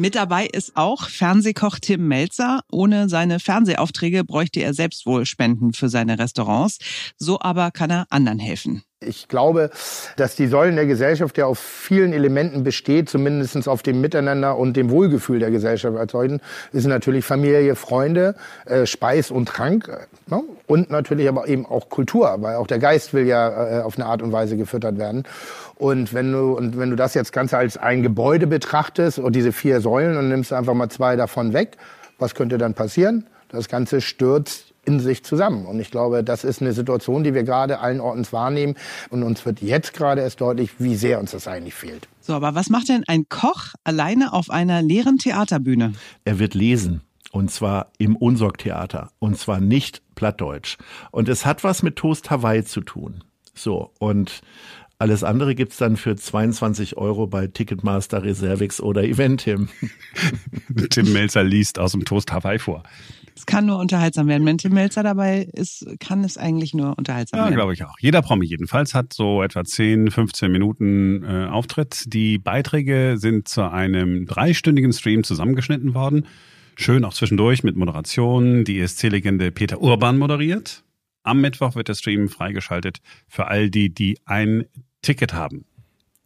Mit 0.00 0.14
dabei 0.14 0.46
ist 0.46 0.76
auch 0.76 1.08
Fernsehkoch 1.08 1.80
Tim 1.80 2.06
Melzer. 2.06 2.60
Ohne 2.70 3.08
seine 3.08 3.40
Fernsehaufträge 3.40 4.22
bräuchte 4.22 4.60
er 4.60 4.72
selbst 4.72 5.06
wohl 5.06 5.26
Spenden 5.26 5.72
für 5.72 5.88
seine 5.88 6.20
Restaurants. 6.20 6.78
So 7.16 7.40
aber 7.40 7.72
kann 7.72 7.90
er 7.90 8.06
anderen 8.08 8.38
helfen. 8.38 8.84
Ich 9.00 9.28
glaube, 9.28 9.70
dass 10.16 10.34
die 10.34 10.48
Säulen 10.48 10.74
der 10.74 10.86
Gesellschaft 10.86 11.38
ja 11.38 11.46
auf 11.46 11.60
vielen 11.60 12.12
Elementen 12.12 12.64
besteht, 12.64 13.08
zumindest 13.08 13.68
auf 13.68 13.84
dem 13.84 14.00
Miteinander 14.00 14.56
und 14.58 14.76
dem 14.76 14.90
Wohlgefühl 14.90 15.38
der 15.38 15.52
Gesellschaft 15.52 15.96
erzeugen, 15.96 16.40
ist 16.72 16.84
natürlich 16.84 17.24
Familie, 17.24 17.76
Freunde, 17.76 18.34
äh, 18.66 18.86
Speis 18.86 19.30
und 19.30 19.46
Trank 19.46 19.86
äh, 19.86 20.34
ne? 20.34 20.42
und 20.66 20.90
natürlich 20.90 21.28
aber 21.28 21.46
eben 21.46 21.64
auch 21.64 21.88
Kultur, 21.90 22.38
weil 22.40 22.56
auch 22.56 22.66
der 22.66 22.80
Geist 22.80 23.14
will 23.14 23.24
ja 23.24 23.78
äh, 23.78 23.82
auf 23.82 23.96
eine 23.96 24.06
Art 24.06 24.20
und 24.20 24.32
Weise 24.32 24.56
gefüttert 24.56 24.98
werden. 24.98 25.22
Und 25.76 26.12
wenn 26.12 26.32
du, 26.32 26.56
und 26.56 26.76
wenn 26.76 26.90
du 26.90 26.96
das 26.96 27.14
jetzt 27.14 27.32
Ganze 27.32 27.56
als 27.56 27.76
ein 27.76 28.02
Gebäude 28.02 28.48
betrachtest 28.48 29.20
und 29.20 29.36
diese 29.36 29.52
vier 29.52 29.80
Säulen 29.80 30.16
und 30.16 30.28
nimmst 30.28 30.52
einfach 30.52 30.74
mal 30.74 30.88
zwei 30.88 31.14
davon 31.14 31.52
weg, 31.52 31.76
was 32.18 32.34
könnte 32.34 32.58
dann 32.58 32.74
passieren? 32.74 33.28
Das 33.48 33.68
Ganze 33.68 34.00
stürzt 34.00 34.67
in 34.88 35.00
sich 35.00 35.22
zusammen. 35.22 35.66
Und 35.66 35.78
ich 35.80 35.90
glaube, 35.90 36.24
das 36.24 36.44
ist 36.44 36.62
eine 36.62 36.72
Situation, 36.72 37.22
die 37.22 37.34
wir 37.34 37.42
gerade 37.42 37.80
allen 37.80 38.00
Ortens 38.00 38.32
wahrnehmen. 38.32 38.74
Und 39.10 39.22
uns 39.22 39.44
wird 39.44 39.60
jetzt 39.60 39.92
gerade 39.92 40.22
erst 40.22 40.40
deutlich, 40.40 40.70
wie 40.78 40.96
sehr 40.96 41.20
uns 41.20 41.32
das 41.32 41.46
eigentlich 41.46 41.74
fehlt. 41.74 42.08
So, 42.22 42.32
aber 42.32 42.54
was 42.54 42.70
macht 42.70 42.88
denn 42.88 43.04
ein 43.06 43.28
Koch 43.28 43.74
alleine 43.84 44.32
auf 44.32 44.48
einer 44.48 44.80
leeren 44.80 45.18
Theaterbühne? 45.18 45.92
Er 46.24 46.38
wird 46.38 46.54
lesen. 46.54 47.02
Und 47.30 47.50
zwar 47.50 47.92
im 47.98 48.16
Unsorgtheater. 48.16 49.10
Und 49.18 49.38
zwar 49.38 49.60
nicht 49.60 50.00
plattdeutsch. 50.14 50.78
Und 51.10 51.28
es 51.28 51.44
hat 51.44 51.64
was 51.64 51.82
mit 51.82 51.96
Toast 51.96 52.30
Hawaii 52.30 52.64
zu 52.64 52.80
tun. 52.80 53.22
So, 53.54 53.92
und 53.98 54.40
alles 54.98 55.22
andere 55.22 55.54
gibt's 55.54 55.76
dann 55.76 55.96
für 55.96 56.16
22 56.16 56.96
Euro 56.96 57.26
bei 57.26 57.46
Ticketmaster, 57.46 58.24
Reservix 58.24 58.80
oder 58.80 59.04
Eventim. 59.04 59.68
Tim 60.90 61.12
Melzer 61.12 61.44
liest 61.44 61.78
aus 61.78 61.92
dem 61.92 62.04
Toast 62.06 62.32
Hawaii 62.32 62.58
vor. 62.58 62.82
Es 63.38 63.46
kann 63.46 63.66
nur 63.66 63.78
unterhaltsam 63.78 64.26
werden. 64.26 64.44
Wenn 64.44 64.58
Tim 64.58 64.74
Melzer 64.74 65.04
dabei 65.04 65.48
ist, 65.52 65.86
kann 66.00 66.24
es 66.24 66.36
eigentlich 66.36 66.74
nur 66.74 66.98
unterhaltsam 66.98 67.38
ja, 67.38 67.44
werden. 67.44 67.52
Ja, 67.52 67.58
glaube 67.58 67.72
ich 67.72 67.84
auch. 67.84 67.96
Jeder 68.00 68.20
Promi 68.20 68.44
jedenfalls 68.44 68.94
hat 68.94 69.12
so 69.12 69.44
etwa 69.44 69.64
10, 69.64 70.10
15 70.10 70.50
Minuten 70.50 71.22
äh, 71.22 71.46
Auftritt. 71.46 72.12
Die 72.12 72.38
Beiträge 72.38 73.14
sind 73.16 73.46
zu 73.46 73.70
einem 73.70 74.26
dreistündigen 74.26 74.92
Stream 74.92 75.22
zusammengeschnitten 75.22 75.94
worden. 75.94 76.26
Schön 76.74 77.04
auch 77.04 77.14
zwischendurch 77.14 77.62
mit 77.62 77.76
Moderation. 77.76 78.64
Die 78.64 78.80
ESC-Legende 78.80 79.52
Peter 79.52 79.80
Urban 79.80 80.18
moderiert. 80.18 80.82
Am 81.22 81.40
Mittwoch 81.40 81.76
wird 81.76 81.86
der 81.86 81.94
Stream 81.94 82.28
freigeschaltet 82.28 82.98
für 83.28 83.46
all 83.46 83.70
die, 83.70 83.94
die 83.94 84.18
ein 84.24 84.64
Ticket 85.00 85.32
haben. 85.32 85.64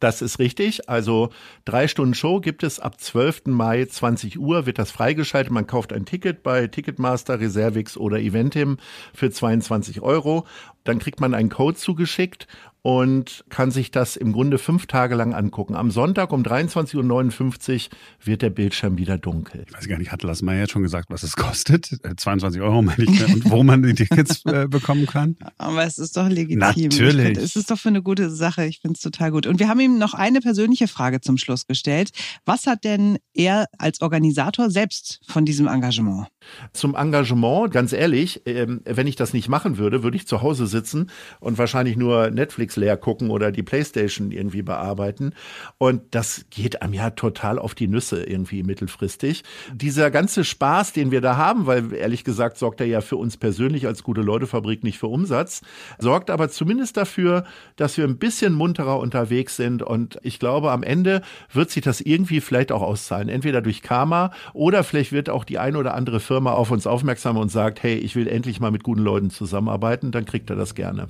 Das 0.03 0.21
ist 0.21 0.37
richtig. 0.37 0.89
Also 0.89 1.29
drei 1.63 1.87
Stunden 1.87 2.13
Show 2.13 2.41
gibt 2.41 2.63
es 2.63 2.77
ab 2.81 2.99
12. 2.99 3.43
Mai 3.45 3.85
20 3.85 4.37
Uhr 4.37 4.65
wird 4.65 4.77
das 4.77 4.91
freigeschaltet. 4.91 5.49
Man 5.49 5.65
kauft 5.65 5.93
ein 5.93 6.03
Ticket 6.03 6.43
bei 6.43 6.67
Ticketmaster, 6.67 7.39
Reservix 7.39 7.95
oder 7.95 8.19
Eventim 8.19 8.79
für 9.13 9.31
22 9.31 10.01
Euro. 10.01 10.45
Dann 10.83 10.99
kriegt 10.99 11.19
man 11.19 11.33
einen 11.33 11.49
Code 11.49 11.77
zugeschickt 11.77 12.47
und 12.83 13.45
kann 13.47 13.71
sich 13.71 13.91
das 13.91 14.17
im 14.17 14.33
Grunde 14.33 14.57
fünf 14.57 14.87
Tage 14.87 15.15
lang 15.15 15.33
angucken. 15.33 15.73
Am 15.75 15.89
Sonntag 15.89 16.33
um 16.33 16.43
23.59 16.43 17.85
Uhr 17.85 17.97
wird 18.21 18.41
der 18.41 18.49
Bildschirm 18.49 18.97
wieder 18.97 19.17
dunkel. 19.17 19.63
Ich 19.65 19.73
weiß 19.73 19.87
gar 19.87 19.97
nicht, 19.97 20.11
hat 20.11 20.21
Lars 20.21 20.41
Meyer 20.41 20.59
jetzt 20.59 20.71
schon 20.71 20.83
gesagt, 20.83 21.09
was 21.09 21.23
es 21.23 21.35
kostet? 21.37 21.97
22 22.17 22.59
äh, 22.59 22.63
Euro 22.63 22.81
meine 22.81 23.03
ich, 23.03 23.25
und 23.25 23.49
wo 23.49 23.63
man 23.63 23.83
die 23.83 23.93
Tickets 23.93 24.43
äh, 24.45 24.67
bekommen 24.69 25.05
kann? 25.05 25.37
Aber 25.57 25.85
es 25.85 25.97
ist 25.97 26.17
doch 26.17 26.27
legitim. 26.27 26.59
Natürlich. 26.59 27.37
es 27.37 27.55
ist 27.55 27.71
doch 27.71 27.79
für 27.79 27.87
eine 27.87 28.03
gute 28.03 28.29
Sache. 28.29 28.65
Ich 28.65 28.81
finde 28.81 28.95
es 28.95 29.01
total 29.01 29.31
gut. 29.31 29.47
Und 29.47 29.59
wir 29.59 29.69
haben 29.69 29.79
ihm 29.79 29.97
noch 29.97 30.13
eine 30.13 30.41
persönliche 30.41 30.89
Frage 30.89 31.21
zum 31.21 31.37
Schluss 31.37 31.65
gestellt. 31.65 32.11
Was 32.43 32.67
hat 32.67 32.83
denn 32.83 33.17
er 33.33 33.67
als 33.77 34.01
Organisator 34.01 34.69
selbst 34.69 35.21
von 35.25 35.45
diesem 35.45 35.67
Engagement? 35.67 36.27
Zum 36.71 36.95
Engagement, 36.95 37.71
ganz 37.71 37.93
ehrlich, 37.93 38.41
ähm, 38.45 38.81
wenn 38.85 39.07
ich 39.07 39.15
das 39.15 39.33
nicht 39.33 39.49
machen 39.49 39.77
würde, 39.77 40.03
würde 40.03 40.17
ich 40.17 40.27
zu 40.27 40.41
Hause 40.41 40.67
sitzen 40.67 41.09
und 41.39 41.57
wahrscheinlich 41.57 41.97
nur 41.97 42.29
Netflix 42.29 42.75
leer 42.75 42.97
gucken 42.97 43.29
oder 43.29 43.51
die 43.51 43.63
Playstation 43.63 44.31
irgendwie 44.31 44.61
bearbeiten. 44.61 45.33
Und 45.77 46.01
das 46.11 46.45
geht 46.49 46.81
einem 46.81 46.93
ja 46.93 47.11
total 47.11 47.59
auf 47.59 47.75
die 47.75 47.87
Nüsse 47.87 48.23
irgendwie 48.23 48.63
mittelfristig. 48.63 49.43
Dieser 49.73 50.11
ganze 50.11 50.43
Spaß, 50.43 50.93
den 50.93 51.11
wir 51.11 51.21
da 51.21 51.37
haben, 51.37 51.65
weil 51.65 51.93
ehrlich 51.93 52.23
gesagt 52.23 52.57
sorgt 52.57 52.81
er 52.81 52.87
ja 52.87 53.01
für 53.01 53.17
uns 53.17 53.37
persönlich 53.37 53.87
als 53.87 54.03
gute 54.03 54.21
Leute-Fabrik 54.21 54.83
nicht 54.83 54.99
für 54.99 55.07
Umsatz, 55.07 55.61
sorgt 55.99 56.29
aber 56.29 56.49
zumindest 56.49 56.97
dafür, 56.97 57.45
dass 57.75 57.97
wir 57.97 58.05
ein 58.05 58.17
bisschen 58.17 58.53
munterer 58.53 58.99
unterwegs 58.99 59.55
sind. 59.55 59.81
Und 59.81 60.19
ich 60.23 60.39
glaube, 60.39 60.71
am 60.71 60.83
Ende 60.83 61.21
wird 61.51 61.71
sich 61.71 61.83
das 61.83 62.01
irgendwie 62.01 62.41
vielleicht 62.41 62.71
auch 62.71 62.81
auszahlen. 62.81 63.29
Entweder 63.29 63.61
durch 63.61 63.81
Karma 63.81 64.31
oder 64.53 64.83
vielleicht 64.83 65.11
wird 65.11 65.29
auch 65.29 65.43
die 65.43 65.59
eine 65.59 65.77
oder 65.77 65.93
andere 65.93 66.19
Firma 66.19 66.32
auf 66.37 66.71
uns 66.71 66.87
aufmerksam 66.87 67.37
und 67.37 67.49
sagt, 67.49 67.83
hey, 67.83 67.95
ich 67.95 68.15
will 68.15 68.27
endlich 68.27 68.59
mal 68.59 68.71
mit 68.71 68.83
guten 68.83 69.01
Leuten 69.01 69.29
zusammenarbeiten, 69.29 70.11
dann 70.11 70.25
kriegt 70.25 70.49
er 70.49 70.55
das 70.55 70.75
gerne. 70.75 71.07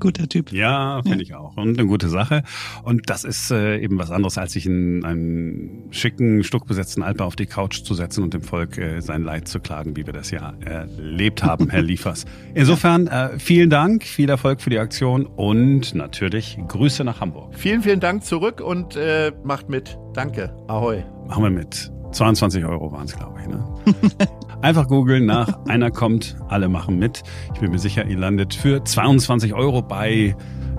Guter 0.00 0.28
Typ. 0.28 0.50
Ja, 0.50 1.00
finde 1.02 1.18
ja. 1.18 1.22
ich 1.22 1.34
auch. 1.34 1.56
Und 1.56 1.78
eine 1.78 1.86
gute 1.86 2.08
Sache. 2.08 2.42
Und 2.82 3.10
das 3.10 3.24
ist 3.24 3.50
äh, 3.50 3.78
eben 3.78 3.98
was 3.98 4.10
anderes, 4.10 4.38
als 4.38 4.52
sich 4.52 4.66
in 4.66 5.04
einen 5.04 5.88
schicken, 5.90 6.42
stuckbesetzten 6.42 7.02
Alper 7.02 7.26
auf 7.26 7.36
die 7.36 7.46
Couch 7.46 7.82
zu 7.82 7.94
setzen 7.94 8.24
und 8.24 8.34
dem 8.34 8.42
Volk 8.42 8.78
äh, 8.78 9.00
sein 9.00 9.22
Leid 9.22 9.46
zu 9.46 9.60
klagen, 9.60 9.96
wie 9.96 10.06
wir 10.06 10.14
das 10.14 10.30
ja 10.30 10.54
erlebt 10.64 11.44
haben, 11.44 11.68
Herr 11.68 11.82
Liefers. 11.82 12.24
Insofern 12.54 13.06
äh, 13.06 13.38
vielen 13.38 13.70
Dank, 13.70 14.04
viel 14.04 14.30
Erfolg 14.30 14.62
für 14.62 14.70
die 14.70 14.78
Aktion 14.78 15.26
und 15.26 15.94
natürlich 15.94 16.58
Grüße 16.66 17.04
nach 17.04 17.20
Hamburg. 17.20 17.54
Vielen, 17.54 17.82
vielen 17.82 18.00
Dank 18.00 18.24
zurück 18.24 18.60
und 18.60 18.96
äh, 18.96 19.32
macht 19.44 19.68
mit. 19.68 19.98
Danke. 20.14 20.54
Ahoi. 20.66 21.04
Machen 21.28 21.44
wir 21.44 21.50
mit. 21.50 21.92
22 22.12 22.64
Euro 22.64 22.92
waren 22.92 23.06
es, 23.06 23.16
glaube 23.16 23.40
ich. 23.40 23.48
Ne? 23.48 23.64
Einfach 24.62 24.88
googeln 24.88 25.26
nach 25.26 25.64
einer 25.66 25.90
kommt, 25.90 26.36
alle 26.48 26.68
machen 26.68 26.98
mit. 26.98 27.22
Ich 27.54 27.60
bin 27.60 27.70
mir 27.70 27.78
sicher, 27.78 28.04
ihr 28.04 28.18
landet 28.18 28.54
für 28.54 28.84
22 28.84 29.54
Euro 29.54 29.82
bei 29.82 30.36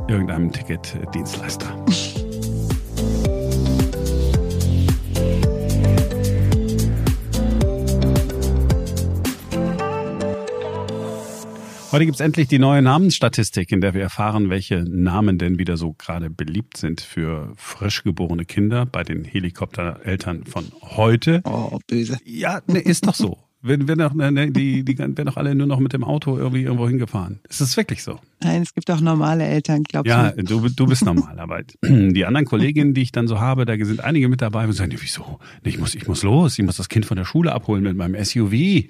irgendeinem 0.08 0.52
Ticketdienstleister. 0.52 1.68
Heute 11.92 12.06
gibt 12.06 12.16
es 12.16 12.22
endlich 12.22 12.48
die 12.48 12.58
neue 12.58 12.82
Namensstatistik, 12.82 13.70
in 13.74 13.82
der 13.82 13.94
wir 13.94 14.02
erfahren, 14.02 14.50
welche 14.50 14.86
Namen 14.86 15.38
denn 15.38 15.60
wieder 15.60 15.76
so 15.76 15.92
gerade 15.92 16.30
beliebt 16.30 16.78
sind 16.78 17.02
für 17.02 17.52
frisch 17.58 18.04
geborene 18.04 18.46
Kinder 18.46 18.86
bei 18.86 19.04
den 19.04 19.26
Helikoptereltern 19.26 20.46
von 20.46 20.72
heute. 20.82 21.42
Oh, 21.44 21.80
böse. 21.88 22.18
Ja, 22.24 22.62
ne, 22.68 22.80
ist 22.80 23.06
doch 23.06 23.16
so. 23.16 23.40
Wenn 23.62 23.90
wir 23.90 23.98
noch, 23.98 24.14
ne, 24.14 24.52
die, 24.52 24.86
die 24.86 24.98
werden 24.98 25.16
doch 25.16 25.36
alle 25.36 25.54
nur 25.54 25.68
noch 25.68 25.80
mit 25.80 25.92
dem 25.92 26.06
Auto 26.06 26.38
irgendwie 26.38 26.64
irgendwo 26.64 26.88
hingefahren. 26.88 27.42
Ist 27.50 27.60
das 27.60 27.76
wirklich 27.76 28.04
so? 28.04 28.20
Nein, 28.42 28.62
es 28.62 28.74
gibt 28.74 28.90
auch 28.90 29.02
normale 29.02 29.44
Eltern, 29.44 29.84
glaubst 29.84 30.08
ja, 30.10 30.32
du? 30.32 30.38
Ja, 30.38 30.44
du, 30.44 30.70
du 30.70 30.86
bist 30.86 31.04
normal, 31.04 31.38
aber 31.42 31.62
die 31.84 32.26
anderen 32.26 32.46
Kolleginnen, 32.46 32.94
die 32.94 33.02
ich 33.02 33.12
dann 33.12 33.28
so 33.28 33.42
habe, 33.42 33.66
da 33.66 33.76
sind 33.76 34.00
einige 34.02 34.30
mit 34.30 34.42
dabei 34.42 34.66
und 34.66 34.72
sagen, 34.72 34.96
wieso? 34.98 35.40
Ich 35.66 35.78
muss, 35.78 35.94
ich 35.94 36.08
muss 36.08 36.24
los, 36.24 36.58
ich 36.58 36.64
muss 36.64 36.78
das 36.78 36.88
Kind 36.88 37.06
von 37.06 37.18
der 37.18 37.26
Schule 37.26 37.52
abholen 37.52 37.84
mit 37.84 37.98
meinem 37.98 38.16
SUV. 38.24 38.86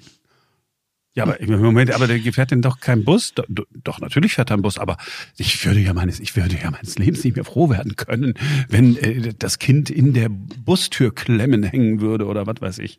Ja, 1.14 1.24
aber 1.24 1.38
im 1.40 1.60
Moment, 1.60 1.92
aber 1.92 2.06
der 2.06 2.20
fährt 2.32 2.52
denn 2.52 2.62
doch 2.62 2.80
kein 2.80 3.04
Bus. 3.04 3.34
Doch, 3.34 3.44
doch, 3.84 4.00
natürlich 4.00 4.32
fährt 4.34 4.50
er 4.50 4.56
ein 4.56 4.62
Bus, 4.62 4.78
aber 4.78 4.96
ich 5.36 5.64
würde 5.66 5.80
ja 5.80 5.92
meines, 5.92 6.20
ich 6.20 6.34
würde 6.36 6.56
ja 6.56 6.70
meines 6.70 6.98
Lebens 6.98 7.22
nicht 7.22 7.36
mehr 7.36 7.44
froh 7.44 7.68
werden 7.68 7.96
können, 7.96 8.34
wenn 8.68 8.96
äh, 8.96 9.34
das 9.38 9.58
Kind 9.58 9.90
in 9.90 10.14
der 10.14 10.30
Bustür 10.30 11.14
klemmen 11.14 11.64
hängen 11.64 12.00
würde 12.00 12.24
oder 12.24 12.46
was 12.46 12.60
weiß 12.60 12.78
ich. 12.78 12.98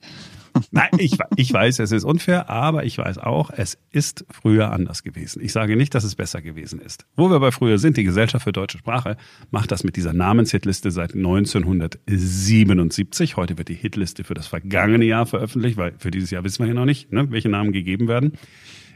Nein, 0.71 0.89
ich, 0.97 1.17
ich 1.35 1.51
weiß, 1.51 1.79
es 1.79 1.91
ist 1.91 2.03
unfair, 2.03 2.49
aber 2.49 2.85
ich 2.85 2.97
weiß 2.97 3.17
auch, 3.17 3.51
es 3.51 3.77
ist 3.91 4.25
früher 4.29 4.71
anders 4.71 5.03
gewesen. 5.03 5.41
Ich 5.43 5.51
sage 5.51 5.75
nicht, 5.75 5.95
dass 5.95 6.03
es 6.03 6.15
besser 6.15 6.41
gewesen 6.41 6.79
ist. 6.79 7.05
Wo 7.15 7.29
wir 7.29 7.39
bei 7.39 7.51
früher 7.51 7.77
sind, 7.77 7.97
die 7.97 8.03
Gesellschaft 8.03 8.43
für 8.43 8.51
deutsche 8.51 8.77
Sprache 8.77 9.17
macht 9.51 9.71
das 9.71 9.83
mit 9.83 9.95
dieser 9.95 10.13
Namenshitliste 10.13 10.91
seit 10.91 11.15
1977. 11.15 13.37
Heute 13.37 13.57
wird 13.57 13.69
die 13.69 13.75
Hitliste 13.75 14.23
für 14.23 14.33
das 14.33 14.47
vergangene 14.47 15.05
Jahr 15.05 15.25
veröffentlicht, 15.25 15.77
weil 15.77 15.93
für 15.97 16.11
dieses 16.11 16.31
Jahr 16.31 16.43
wissen 16.43 16.63
wir 16.63 16.67
ja 16.67 16.73
noch 16.73 16.85
nicht, 16.85 17.11
ne, 17.11 17.29
welche 17.31 17.49
Namen 17.49 17.71
gegeben 17.71 18.07
werden. 18.07 18.33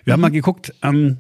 Wir 0.04 0.14
haben 0.14 0.22
mal 0.22 0.30
geguckt, 0.30 0.74
ähm, 0.84 1.18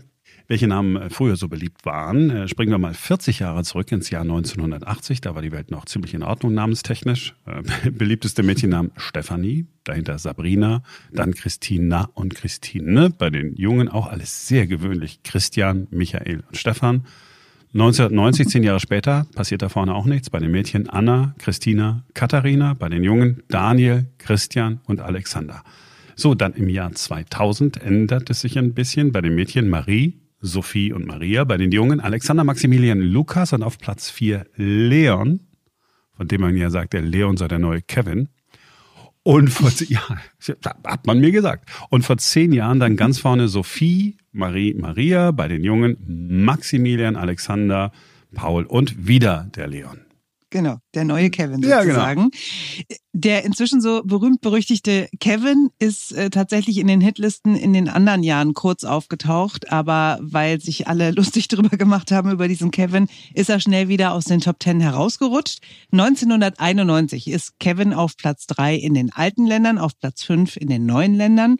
welche 0.47 0.67
Namen 0.67 0.95
äh, 0.95 1.09
früher 1.09 1.35
so 1.35 1.47
beliebt 1.47 1.85
waren. 1.85 2.29
Äh, 2.29 2.47
springen 2.47 2.71
wir 2.71 2.77
mal 2.77 2.93
40 2.93 3.39
Jahre 3.39 3.63
zurück 3.63 3.91
ins 3.91 4.09
Jahr 4.09 4.21
1980. 4.21 5.21
Da 5.21 5.35
war 5.35 5.41
die 5.41 5.51
Welt 5.51 5.71
noch 5.71 5.85
ziemlich 5.85 6.13
in 6.13 6.23
Ordnung 6.23 6.53
namenstechnisch. 6.53 7.35
Äh, 7.45 7.89
beliebteste 7.91 8.43
Mädchennamen 8.43 8.91
Stefanie, 8.97 9.67
dahinter 9.83 10.17
Sabrina, 10.19 10.83
dann 11.11 11.33
Christina 11.33 12.09
und 12.13 12.35
Christine. 12.35 13.09
Bei 13.09 13.29
den 13.29 13.55
Jungen 13.55 13.89
auch 13.89 14.07
alles 14.07 14.47
sehr 14.47 14.67
gewöhnlich. 14.67 15.21
Christian, 15.23 15.87
Michael 15.91 16.43
und 16.47 16.57
Stefan. 16.57 17.05
1990, 17.73 18.47
zehn 18.47 18.63
Jahre 18.63 18.79
später, 18.79 19.27
passiert 19.35 19.61
da 19.61 19.69
vorne 19.69 19.93
auch 19.93 20.05
nichts. 20.05 20.29
Bei 20.29 20.39
den 20.39 20.51
Mädchen 20.51 20.89
Anna, 20.89 21.35
Christina, 21.37 22.05
Katharina. 22.13 22.73
Bei 22.73 22.87
den 22.87 23.03
Jungen 23.03 23.43
Daniel, 23.49 24.07
Christian 24.17 24.79
und 24.85 25.01
Alexander. 25.01 25.63
So, 26.15 26.33
dann 26.33 26.53
im 26.53 26.69
Jahr 26.69 26.91
2000 26.93 27.77
ändert 27.83 28.29
es 28.29 28.41
sich 28.41 28.57
ein 28.57 28.73
bisschen. 28.73 29.11
Bei 29.11 29.21
den 29.21 29.35
Mädchen 29.35 29.69
Marie, 29.69 30.15
Sophie 30.39 30.93
und 30.93 31.05
Maria. 31.05 31.43
Bei 31.43 31.57
den 31.57 31.71
Jungen 31.71 31.99
Alexander, 31.99 32.43
Maximilian, 32.43 32.99
Lukas 32.99 33.53
und 33.53 33.63
auf 33.63 33.77
Platz 33.77 34.09
4 34.09 34.45
Leon, 34.55 35.41
von 36.15 36.27
dem 36.27 36.41
man 36.41 36.55
ja 36.55 36.69
sagt, 36.69 36.93
der 36.93 37.01
Leon 37.01 37.37
sei 37.37 37.47
der 37.47 37.59
neue 37.59 37.81
Kevin. 37.81 38.29
Und 39.23 39.49
vor, 39.49 39.71
ja, 39.87 40.01
hat 40.85 41.05
man 41.05 41.19
mir 41.19 41.31
gesagt. 41.31 41.69
Und 41.89 42.03
vor 42.03 42.17
zehn 42.17 42.53
Jahren 42.53 42.79
dann 42.79 42.95
ganz 42.95 43.19
vorne 43.19 43.47
Sophie, 43.47 44.17
Marie, 44.31 44.73
Maria, 44.73 45.31
bei 45.31 45.47
den 45.47 45.63
Jungen 45.63 45.97
Maximilian, 46.45 47.15
Alexander, 47.15 47.91
Paul 48.33 48.63
und 48.63 49.07
wieder 49.07 49.49
der 49.55 49.67
Leon. 49.67 50.06
Genau, 50.49 50.77
der 50.93 51.03
neue 51.03 51.29
Kevin 51.29 51.61
sozusagen. 51.61 51.89
Ja, 51.89 52.13
genau. 52.13 52.29
Der 53.11 53.43
inzwischen 53.43 53.81
so 53.81 54.03
berühmt-berüchtigte 54.03 55.09
Kevin 55.19 55.71
ist 55.79 56.13
äh, 56.13 56.29
tatsächlich 56.29 56.77
in 56.77 56.87
den 56.87 57.01
Hitlisten 57.01 57.55
in 57.55 57.73
den 57.73 57.89
anderen 57.89 58.21
Jahren 58.21 58.53
kurz 58.53 58.83
aufgetaucht, 58.83 59.71
aber 59.71 60.19
weil 60.21 60.61
sich 60.61 60.87
alle 60.87 61.11
lustig 61.17 61.47
drüber 61.47 61.75
gemacht 61.75 62.11
haben 62.11 62.31
über 62.31 62.47
diesen 62.47 62.71
Kevin, 62.71 63.07
ist 63.33 63.49
er 63.49 63.59
schnell 63.59 63.87
wieder 63.87 64.13
aus 64.13 64.25
den 64.25 64.39
Top 64.39 64.59
Ten 64.59 64.79
herausgerutscht. 64.79 65.59
1991 65.91 67.27
ist 67.27 67.59
Kevin 67.59 67.93
auf 67.93 68.15
Platz 68.15 68.45
drei 68.45 68.75
in 68.75 68.93
den 68.93 69.11
alten 69.11 69.47
Ländern, 69.47 69.79
auf 69.79 69.97
Platz 69.99 70.23
fünf 70.23 70.55
in 70.55 70.69
den 70.69 70.85
neuen 70.85 71.15
Ländern. 71.15 71.57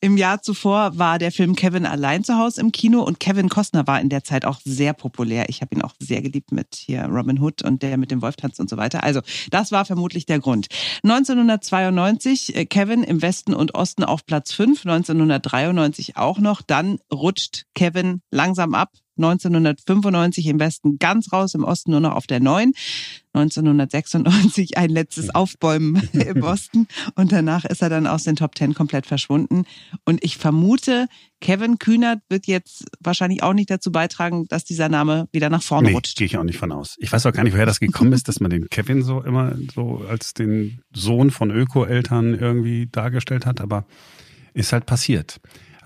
Im 0.00 0.16
Jahr 0.16 0.42
zuvor 0.42 0.96
war 0.96 1.18
der 1.18 1.32
Film 1.32 1.56
Kevin 1.56 1.86
allein 1.86 2.24
zu 2.24 2.38
Hause 2.38 2.60
im 2.60 2.72
Kino 2.72 3.02
und 3.02 3.20
Kevin 3.20 3.48
Costner 3.48 3.86
war 3.86 4.00
in 4.00 4.08
der 4.08 4.24
Zeit 4.24 4.44
auch 4.44 4.60
sehr 4.64 4.94
populär. 4.94 5.48
Ich 5.48 5.60
habe 5.60 5.74
ihn 5.74 5.82
auch 5.82 5.94
sehr 5.98 6.22
geliebt 6.22 6.52
mit 6.52 6.76
hier 6.76 7.04
Robin 7.06 7.40
Hood 7.40 7.62
und 7.62 7.82
der 7.82 7.98
mit 7.98 8.10
dem 8.10 8.22
Wolftanz 8.30 8.58
und 8.60 8.70
so 8.70 8.76
weiter. 8.76 9.02
Also 9.02 9.20
das 9.50 9.72
war 9.72 9.84
vermutlich 9.84 10.24
der 10.26 10.38
Grund. 10.38 10.68
1992 11.02 12.56
äh, 12.56 12.64
Kevin 12.64 13.02
im 13.02 13.22
Westen 13.22 13.54
und 13.54 13.74
Osten 13.74 14.04
auf 14.04 14.24
Platz 14.24 14.52
5, 14.52 14.86
1993 14.86 16.16
auch 16.16 16.38
noch. 16.38 16.62
Dann 16.62 16.98
rutscht 17.12 17.64
Kevin 17.74 18.22
langsam 18.30 18.74
ab. 18.74 18.92
1995 19.22 20.46
im 20.46 20.58
Westen 20.58 20.98
ganz 20.98 21.32
raus, 21.32 21.54
im 21.54 21.64
Osten 21.64 21.90
nur 21.90 22.00
noch 22.00 22.14
auf 22.14 22.26
der 22.26 22.40
9. 22.40 22.72
1996 23.32 24.76
ein 24.76 24.90
letztes 24.90 25.32
Aufbäumen 25.32 26.02
im 26.12 26.42
Osten 26.42 26.88
und 27.14 27.30
danach 27.30 27.64
ist 27.64 27.80
er 27.80 27.88
dann 27.88 28.08
aus 28.08 28.24
den 28.24 28.34
Top 28.34 28.56
10 28.56 28.74
komplett 28.74 29.06
verschwunden. 29.06 29.66
Und 30.04 30.24
ich 30.24 30.36
vermute, 30.36 31.06
Kevin 31.40 31.78
Kühnert 31.78 32.20
wird 32.28 32.48
jetzt 32.48 32.86
wahrscheinlich 32.98 33.42
auch 33.42 33.52
nicht 33.52 33.70
dazu 33.70 33.92
beitragen, 33.92 34.46
dass 34.48 34.64
dieser 34.64 34.88
Name 34.88 35.28
wieder 35.32 35.48
nach 35.48 35.62
vorne 35.62 35.88
nee, 35.88 35.94
rutscht. 35.94 36.18
gehe 36.18 36.26
ich 36.26 36.36
auch 36.36 36.44
nicht 36.44 36.58
von 36.58 36.72
aus. 36.72 36.96
Ich 36.98 37.12
weiß 37.12 37.24
auch 37.26 37.32
gar 37.32 37.44
nicht, 37.44 37.54
woher 37.54 37.66
das 37.66 37.78
gekommen 37.78 38.12
ist, 38.12 38.26
dass 38.26 38.40
man 38.40 38.50
den 38.50 38.68
Kevin 38.68 39.02
so 39.02 39.22
immer 39.22 39.54
so 39.72 40.04
als 40.08 40.34
den 40.34 40.82
Sohn 40.92 41.30
von 41.30 41.50
Öko-Eltern 41.50 42.34
irgendwie 42.34 42.88
dargestellt 42.90 43.46
hat, 43.46 43.60
aber 43.60 43.86
ist 44.54 44.72
halt 44.72 44.86
passiert. 44.86 45.40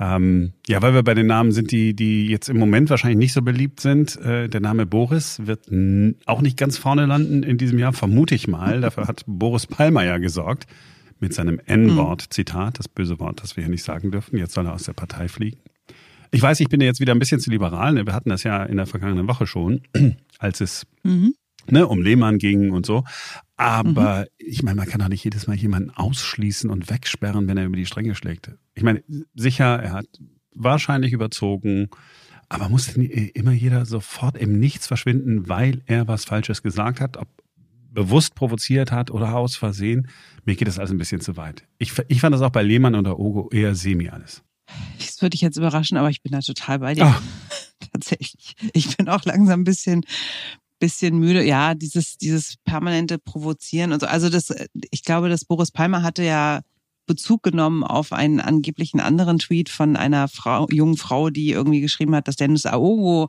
Ähm, 0.04 0.52
ja, 0.66 0.82
weil 0.82 0.92
wir 0.92 1.02
bei 1.02 1.14
den 1.14 1.26
Namen 1.26 1.52
sind, 1.52 1.70
die, 1.70 1.94
die 1.94 2.26
jetzt 2.26 2.50
im 2.50 2.58
Moment 2.58 2.90
wahrscheinlich 2.90 3.18
nicht 3.18 3.32
so 3.32 3.40
beliebt 3.40 3.80
sind. 3.80 4.20
Äh, 4.20 4.48
der 4.48 4.60
Name 4.60 4.84
Boris 4.84 5.40
wird 5.46 5.68
auch 6.26 6.42
nicht 6.42 6.58
ganz 6.58 6.76
vorne 6.76 7.06
landen 7.06 7.42
in 7.42 7.56
diesem 7.56 7.78
Jahr, 7.78 7.94
vermute 7.94 8.34
ich 8.34 8.46
mal. 8.46 8.82
Dafür 8.82 9.08
hat 9.08 9.22
Boris 9.26 9.66
Palmer 9.66 10.04
ja 10.04 10.18
gesorgt 10.18 10.66
mit 11.20 11.32
seinem 11.32 11.58
N-Wort, 11.64 12.22
hm. 12.22 12.30
Zitat, 12.30 12.78
das 12.78 12.88
böse 12.88 13.18
Wort, 13.18 13.42
das 13.42 13.56
wir 13.56 13.64
hier 13.64 13.70
nicht 13.70 13.84
sagen 13.84 14.10
dürfen. 14.10 14.36
Jetzt 14.36 14.52
soll 14.52 14.66
er 14.66 14.74
aus 14.74 14.82
der 14.82 14.92
Partei 14.92 15.28
fliegen. 15.28 15.58
Ich 16.32 16.42
weiß, 16.42 16.60
ich 16.60 16.68
bin 16.68 16.80
ja 16.80 16.86
jetzt 16.86 17.00
wieder 17.00 17.14
ein 17.14 17.18
bisschen 17.18 17.40
zu 17.40 17.50
liberal. 17.50 17.94
Ne? 17.94 18.04
Wir 18.04 18.12
hatten 18.12 18.28
das 18.28 18.42
ja 18.42 18.62
in 18.62 18.76
der 18.76 18.86
vergangenen 18.86 19.26
Woche 19.26 19.46
schon, 19.46 19.82
als 20.38 20.60
es 20.60 20.86
mhm. 21.02 21.34
ne, 21.70 21.86
um 21.86 22.02
Lehmann 22.02 22.36
ging 22.36 22.72
und 22.72 22.84
so. 22.84 23.04
Aber 23.56 24.20
mhm. 24.20 24.26
ich 24.38 24.62
meine, 24.62 24.76
man 24.76 24.88
kann 24.88 25.00
doch 25.00 25.08
nicht 25.08 25.24
jedes 25.24 25.46
Mal 25.46 25.56
jemanden 25.56 25.90
ausschließen 25.90 26.70
und 26.70 26.90
wegsperren, 26.90 27.46
wenn 27.46 27.56
er 27.56 27.66
über 27.66 27.76
die 27.76 27.86
Stränge 27.86 28.14
schlägt. 28.14 28.50
Ich 28.74 28.82
meine, 28.82 29.02
sicher, 29.34 29.80
er 29.80 29.92
hat 29.92 30.06
wahrscheinlich 30.54 31.12
überzogen, 31.12 31.88
aber 32.48 32.68
muss 32.68 32.92
denn 32.92 33.04
immer 33.04 33.52
jeder 33.52 33.86
sofort 33.86 34.36
im 34.36 34.58
Nichts 34.58 34.86
verschwinden, 34.86 35.48
weil 35.48 35.82
er 35.86 36.08
was 36.08 36.24
Falsches 36.24 36.62
gesagt 36.62 37.00
hat, 37.00 37.16
ob 37.16 37.28
bewusst 37.94 38.34
provoziert 38.34 38.92
hat 38.92 39.10
oder 39.10 39.34
aus 39.36 39.56
Versehen? 39.56 40.08
Mir 40.44 40.56
geht 40.56 40.68
das 40.68 40.78
alles 40.78 40.90
ein 40.90 40.98
bisschen 40.98 41.20
zu 41.20 41.36
weit. 41.36 41.64
Ich, 41.78 41.92
ich 42.08 42.20
fand 42.20 42.34
das 42.34 42.42
auch 42.42 42.50
bei 42.50 42.62
Lehmann 42.62 42.96
oder 42.96 43.18
Ogo 43.18 43.48
eher 43.50 43.74
semi 43.74 44.08
alles. 44.08 44.42
Das 44.98 45.22
würde 45.22 45.34
ich 45.34 45.40
jetzt 45.40 45.56
überraschen, 45.56 45.96
aber 45.96 46.10
ich 46.10 46.22
bin 46.22 46.32
da 46.32 46.40
total 46.40 46.80
bei 46.80 46.94
dir. 46.94 47.06
Oh. 47.06 47.86
Tatsächlich. 47.92 48.56
Ich 48.72 48.96
bin 48.96 49.08
auch 49.08 49.24
langsam 49.24 49.60
ein 49.60 49.64
bisschen, 49.64 50.04
bisschen 50.84 51.18
müde. 51.18 51.42
Ja, 51.42 51.74
dieses, 51.74 52.18
dieses 52.18 52.56
permanente 52.64 53.18
Provozieren 53.18 53.92
und 53.92 54.00
so. 54.00 54.06
Also 54.06 54.28
das, 54.28 54.54
ich 54.90 55.02
glaube, 55.02 55.30
dass 55.30 55.46
Boris 55.46 55.70
Palmer 55.70 56.02
hatte 56.02 56.22
ja 56.22 56.60
Bezug 57.06 57.42
genommen 57.42 57.84
auf 57.84 58.12
einen 58.12 58.40
angeblichen 58.40 59.00
anderen 59.00 59.38
Tweet 59.38 59.70
von 59.70 59.96
einer 59.96 60.28
Frau, 60.28 60.66
jungen 60.70 60.98
Frau, 60.98 61.30
die 61.30 61.50
irgendwie 61.50 61.80
geschrieben 61.80 62.14
hat, 62.14 62.28
dass 62.28 62.36
Dennis 62.36 62.66
Aogo 62.66 63.28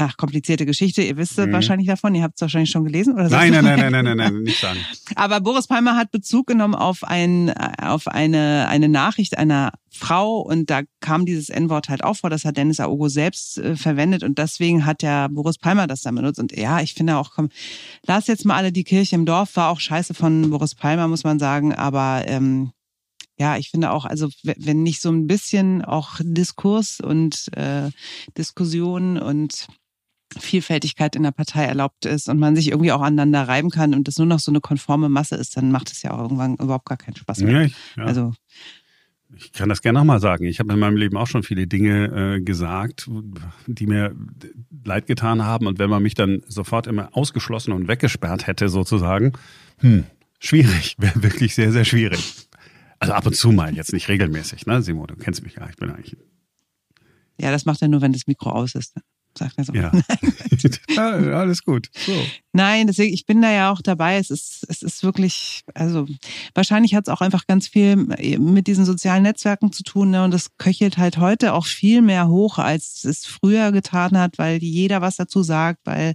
Ach, 0.00 0.16
komplizierte 0.16 0.64
Geschichte. 0.64 1.02
Ihr 1.02 1.16
wisst 1.16 1.36
Mhm. 1.38 1.52
wahrscheinlich 1.52 1.88
davon. 1.88 2.14
Ihr 2.14 2.22
habt 2.22 2.36
es 2.36 2.40
wahrscheinlich 2.40 2.70
schon 2.70 2.84
gelesen. 2.84 3.14
Oder 3.14 3.28
Nein, 3.28 3.50
nein, 3.50 3.64
nein, 3.64 3.78
nein, 3.80 3.92
nein, 3.92 4.04
nein, 4.04 4.16
nein, 4.16 4.42
nicht 4.42 4.60
sagen. 4.60 4.78
Aber 5.16 5.40
Boris 5.40 5.66
Palmer 5.66 5.96
hat 5.96 6.12
Bezug 6.12 6.46
genommen 6.46 6.76
auf 6.76 7.02
ein, 7.02 7.50
auf 7.82 8.06
eine, 8.06 8.68
eine 8.68 8.88
Nachricht 8.88 9.36
einer 9.36 9.72
Frau 9.90 10.38
und 10.40 10.70
da 10.70 10.82
kam 11.00 11.26
dieses 11.26 11.48
N-Wort 11.48 11.88
halt 11.88 12.04
auch 12.04 12.14
vor. 12.14 12.30
Das 12.30 12.44
hat 12.44 12.56
Dennis 12.56 12.78
Aogo 12.78 13.08
selbst 13.08 13.58
äh, 13.58 13.74
verwendet 13.74 14.22
und 14.22 14.38
deswegen 14.38 14.86
hat 14.86 15.02
der 15.02 15.28
Boris 15.30 15.58
Palmer 15.58 15.88
das 15.88 16.02
dann 16.02 16.14
benutzt. 16.14 16.38
Und 16.38 16.56
ja, 16.56 16.80
ich 16.80 16.94
finde 16.94 17.16
auch, 17.16 17.32
komm, 17.34 17.48
lass 18.06 18.28
jetzt 18.28 18.44
mal 18.44 18.54
alle 18.56 18.70
die 18.70 18.84
Kirche 18.84 19.16
im 19.16 19.26
Dorf. 19.26 19.56
War 19.56 19.70
auch 19.70 19.80
scheiße 19.80 20.14
von 20.14 20.50
Boris 20.50 20.76
Palmer, 20.76 21.08
muss 21.08 21.24
man 21.24 21.40
sagen. 21.40 21.74
Aber 21.74 22.22
ähm, 22.26 22.70
ja, 23.40 23.56
ich 23.56 23.70
finde 23.70 23.92
auch, 23.92 24.04
also 24.04 24.28
wenn 24.42 24.82
nicht 24.82 25.00
so 25.00 25.10
ein 25.10 25.26
bisschen 25.26 25.84
auch 25.84 26.16
Diskurs 26.22 27.00
und 27.00 27.48
äh, 27.56 27.90
Diskussion 28.36 29.16
und 29.18 29.68
Vielfältigkeit 30.38 31.16
in 31.16 31.22
der 31.22 31.30
Partei 31.30 31.64
erlaubt 31.64 32.04
ist 32.04 32.28
und 32.28 32.38
man 32.38 32.54
sich 32.54 32.70
irgendwie 32.70 32.92
auch 32.92 33.00
aneinander 33.00 33.48
reiben 33.48 33.70
kann 33.70 33.94
und 33.94 34.08
das 34.08 34.18
nur 34.18 34.26
noch 34.26 34.40
so 34.40 34.50
eine 34.50 34.60
konforme 34.60 35.08
Masse 35.08 35.36
ist, 35.36 35.56
dann 35.56 35.72
macht 35.72 35.90
es 35.90 36.02
ja 36.02 36.12
auch 36.12 36.20
irgendwann 36.20 36.56
überhaupt 36.56 36.86
gar 36.86 36.98
keinen 36.98 37.16
Spaß 37.16 37.40
mehr. 37.40 37.52
Ja, 37.52 37.62
ich, 37.62 37.74
ja. 37.96 38.04
Also 38.04 38.34
Ich 39.34 39.52
kann 39.52 39.68
das 39.68 39.82
gerne 39.82 39.98
nochmal 39.98 40.20
sagen. 40.20 40.44
Ich 40.44 40.58
habe 40.58 40.72
in 40.72 40.78
meinem 40.78 40.96
Leben 40.96 41.16
auch 41.16 41.26
schon 41.26 41.42
viele 41.42 41.66
Dinge 41.66 42.36
äh, 42.36 42.40
gesagt, 42.40 43.08
die 43.66 43.86
mir 43.86 44.14
leid 44.84 45.06
getan 45.06 45.44
haben. 45.44 45.66
Und 45.66 45.78
wenn 45.78 45.90
man 45.90 46.02
mich 46.02 46.14
dann 46.14 46.42
sofort 46.46 46.86
immer 46.86 47.10
ausgeschlossen 47.16 47.72
und 47.72 47.88
weggesperrt 47.88 48.46
hätte, 48.46 48.68
sozusagen, 48.68 49.32
hm, 49.78 50.04
schwierig, 50.38 50.96
wäre 50.98 51.22
wirklich 51.22 51.54
sehr, 51.54 51.72
sehr 51.72 51.84
schwierig. 51.84 52.48
Also 52.98 53.14
ab 53.14 53.26
und 53.26 53.36
zu 53.36 53.52
mal, 53.52 53.74
jetzt 53.74 53.92
nicht 53.92 54.08
regelmäßig, 54.08 54.66
ne, 54.66 54.82
Simon, 54.82 55.06
du 55.06 55.16
kennst 55.16 55.42
mich 55.42 55.54
ja. 55.54 55.68
Ich 55.68 55.76
bin 55.76 55.90
eigentlich. 55.90 56.16
ja, 57.40 57.50
das 57.50 57.64
macht 57.64 57.80
er 57.80 57.88
nur, 57.88 58.00
wenn 58.00 58.12
das 58.12 58.26
Mikro 58.26 58.50
aus 58.50 58.74
ist. 58.74 58.94
Sagt 59.38 59.56
er 59.56 59.64
so. 59.64 59.72
Ja. 59.72 59.92
ja 60.88 61.12
alles 61.38 61.62
gut. 61.62 61.88
So. 61.94 62.12
Nein, 62.58 62.88
deswegen, 62.88 63.14
ich 63.14 63.24
bin 63.24 63.40
da 63.40 63.52
ja 63.52 63.70
auch 63.70 63.80
dabei. 63.80 64.16
Es 64.18 64.30
ist, 64.30 64.66
es 64.68 64.82
ist 64.82 65.04
wirklich, 65.04 65.62
also 65.74 66.06
wahrscheinlich 66.54 66.96
hat 66.96 67.06
es 67.06 67.12
auch 67.14 67.20
einfach 67.20 67.46
ganz 67.46 67.68
viel 67.68 67.94
mit 67.96 68.66
diesen 68.66 68.84
sozialen 68.84 69.22
Netzwerken 69.22 69.70
zu 69.70 69.84
tun. 69.84 70.10
Ne? 70.10 70.24
Und 70.24 70.32
das 70.34 70.56
köchelt 70.58 70.98
halt 70.98 71.18
heute 71.18 71.52
auch 71.54 71.66
viel 71.66 72.02
mehr 72.02 72.26
hoch, 72.26 72.58
als 72.58 73.04
es 73.04 73.26
früher 73.26 73.70
getan 73.70 74.18
hat, 74.18 74.38
weil 74.38 74.58
jeder 74.60 75.00
was 75.00 75.14
dazu 75.16 75.44
sagt, 75.44 75.78
weil 75.84 76.14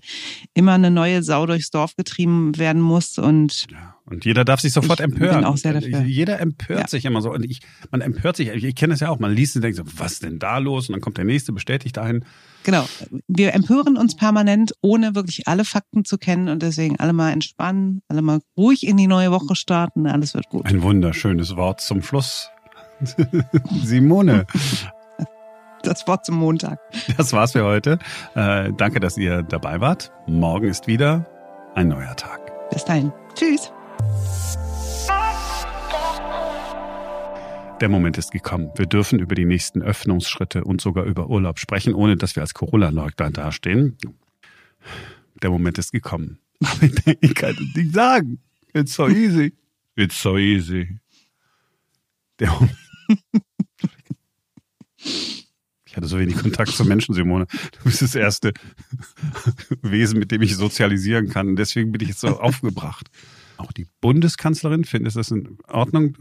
immer 0.54 0.74
eine 0.74 0.92
neue 0.92 1.24
Sau 1.24 1.46
durchs 1.46 1.70
Dorf 1.70 1.96
getrieben 1.96 2.58
werden 2.58 2.82
muss. 2.82 3.18
Und 3.18 3.68
Und 4.06 4.26
jeder 4.26 4.44
darf 4.44 4.60
sich 4.60 4.74
sofort 4.74 5.00
Ich 5.00 5.06
empören. 5.06 5.38
bin 5.38 5.46
auch 5.46 5.56
sehr 5.58 5.72
dafür. 5.74 6.02
Jeder 6.02 6.42
empört 6.42 6.80
Ja. 6.82 6.88
sich 6.90 7.06
immer 7.06 7.22
so. 7.22 7.32
Und 7.32 7.46
ich, 7.50 7.62
man 7.90 8.02
empört 8.02 8.36
sich, 8.36 8.50
ich, 8.50 8.66
ich 8.66 8.76
kenne 8.76 8.94
das 8.94 9.00
ja 9.00 9.08
auch, 9.10 9.20
man 9.20 9.34
liest 9.34 9.56
und 9.56 9.62
denkt 9.62 9.78
so, 9.78 9.84
was 9.96 10.14
ist 10.14 10.24
denn 10.24 10.40
da 10.40 10.58
los? 10.58 10.90
Und 10.90 10.94
dann 10.94 11.02
kommt 11.02 11.18
der 11.18 11.24
nächste, 11.26 11.54
bestätigt 11.54 11.98
einen. 11.98 12.26
Genau. 12.66 12.86
Wir 13.28 13.54
empören 13.54 13.98
uns 13.98 14.16
permanent, 14.16 14.74
ohne 14.82 15.16
wirklich 15.16 15.48
alle 15.50 15.66
Fakten 15.66 16.06
zu 16.06 16.18
kennen 16.18 16.33
und 16.50 16.62
deswegen 16.64 17.00
alle 17.00 17.14
mal 17.14 17.32
entspannen, 17.32 18.02
alle 18.08 18.22
mal 18.22 18.40
ruhig 18.58 18.86
in 18.88 18.98
die 18.98 19.08
neue 19.08 19.32
Woche 19.32 19.56
starten, 19.56 20.08
alles 20.08 20.34
wird 20.34 20.50
gut. 20.50 20.66
Ein 20.66 20.82
wunderschönes 20.82 21.56
Wort 21.56 21.82
zum 21.82 22.02
Schluss. 22.04 22.50
Simone, 23.84 24.46
Das 25.84 26.08
Wort 26.08 26.26
zum 26.26 26.36
Montag. 26.36 26.80
das 27.18 27.34
war's 27.34 27.52
für 27.52 27.64
heute. 27.66 28.00
Äh, 28.36 28.72
danke, 28.78 29.00
dass 29.00 29.18
ihr 29.18 29.44
dabei 29.44 29.82
wart. 29.82 30.12
Morgen 30.28 30.68
ist 30.68 30.88
wieder 30.88 31.26
ein 31.76 31.90
neuer 31.90 32.16
Tag. 32.16 32.40
Bis 32.70 32.86
dahin. 32.86 33.12
Tschüss. 33.36 33.72
Der 37.82 37.90
Moment 37.90 38.18
ist 38.18 38.32
gekommen. 38.32 38.72
Wir 38.76 38.86
dürfen 38.86 39.20
über 39.20 39.36
die 39.36 39.44
nächsten 39.46 39.82
Öffnungsschritte 39.82 40.64
und 40.64 40.80
sogar 40.80 41.04
über 41.04 41.28
Urlaub 41.30 41.60
sprechen, 41.60 41.94
ohne 41.94 42.16
dass 42.16 42.36
wir 42.36 42.42
als 42.42 42.54
Corona-Leugner 42.54 43.32
dastehen. 43.32 43.98
Der 45.44 45.50
Moment 45.50 45.78
ist 45.78 45.92
gekommen. 45.92 46.40
Aber 46.64 46.84
ich, 46.84 46.96
denke, 46.96 47.28
ich 47.28 47.36
kann 47.36 47.52
es 47.52 47.76
nicht 47.76 47.94
sagen. 47.94 48.40
It's 48.74 48.94
so 48.94 49.08
easy. 49.08 49.54
It's 49.96 50.20
so 50.20 50.38
easy. 50.38 50.98
Der 52.40 52.50
Moment. 52.52 52.76
Ich 55.86 55.98
hatte 55.98 56.08
so 56.08 56.18
wenig 56.18 56.38
Kontakt 56.38 56.72
zu 56.72 56.86
Menschen, 56.86 57.14
Simone. 57.14 57.46
Du 57.46 57.84
bist 57.84 58.02
das 58.02 58.16
erste 58.16 58.52
Wesen, 59.84 60.18
mit 60.18 60.32
dem 60.32 60.42
ich 60.42 60.56
sozialisieren 60.56 61.30
kann. 61.30 61.56
Deswegen 61.56 61.92
bin 61.92 62.02
ich 62.02 62.08
jetzt 62.08 62.22
so 62.22 62.40
aufgebracht. 62.40 63.12
Auch 63.58 63.72
die 63.72 63.86
Bundeskanzlerin 64.02 64.86
findet 64.86 65.16
das 65.16 65.30
in 65.30 65.60
Ordnung. 65.68 66.18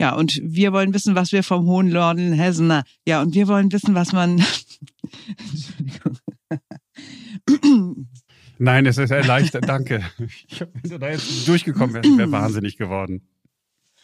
Ja, 0.00 0.16
und 0.16 0.40
wir 0.42 0.72
wollen 0.72 0.92
wissen, 0.92 1.14
was 1.14 1.30
wir 1.30 1.44
vom 1.44 1.66
Hohen 1.66 1.90
Norden 1.90 2.32
Hessen. 2.32 2.82
Ja, 3.06 3.22
und 3.22 3.32
wir 3.32 3.46
wollen 3.46 3.70
wissen, 3.70 3.94
was 3.94 4.12
man. 4.12 4.42
Entschuldigung. 5.38 6.18
Nein, 8.58 8.86
es 8.86 8.98
ist 8.98 9.10
erleichtert. 9.10 9.68
Danke. 9.68 10.02
Ich 10.48 10.60
hab, 10.60 10.74
wenn 10.74 10.90
du 10.90 10.98
da 10.98 11.10
jetzt 11.10 11.46
durchgekommen 11.46 11.94
wärst, 11.94 12.18
wäre 12.18 12.32
wahnsinnig 12.32 12.76
geworden. 12.76 13.28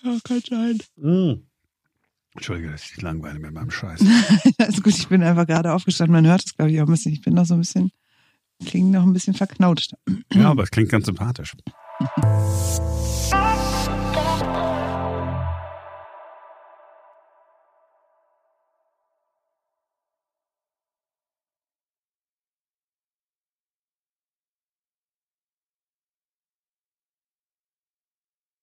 Ja, 0.03 0.19
kann 0.23 0.41
sein. 0.49 0.81
Entschuldige, 2.35 2.71
dass 2.71 2.85
ich 2.85 3.01
langweile 3.01 3.39
mit 3.39 3.53
meinem 3.53 3.71
Scheiß. 3.71 4.01
Alles 4.59 4.83
gut, 4.83 4.97
ich 4.97 5.09
bin 5.09 5.23
einfach 5.23 5.47
gerade 5.47 5.73
aufgestanden. 5.73 6.13
Man 6.13 6.27
hört 6.27 6.45
es, 6.45 6.57
glaube 6.57 6.73
ich, 6.73 6.81
auch 6.81 6.87
ein 6.87 6.93
bisschen. 6.93 7.13
Ich 7.13 7.23
bin 7.23 7.35
noch 7.35 7.47
so 7.47 7.55
ein 7.55 7.61
bisschen, 7.61 7.93
klingt 8.65 8.91
noch 8.91 9.03
ein 9.03 9.13
bisschen 9.13 9.35
verknautscht. 9.35 9.95
Ja, 10.33 10.51
aber 10.51 10.65
es 10.65 10.71
klingt 10.71 10.91
ganz 10.91 11.07
sympathisch. 11.07 11.55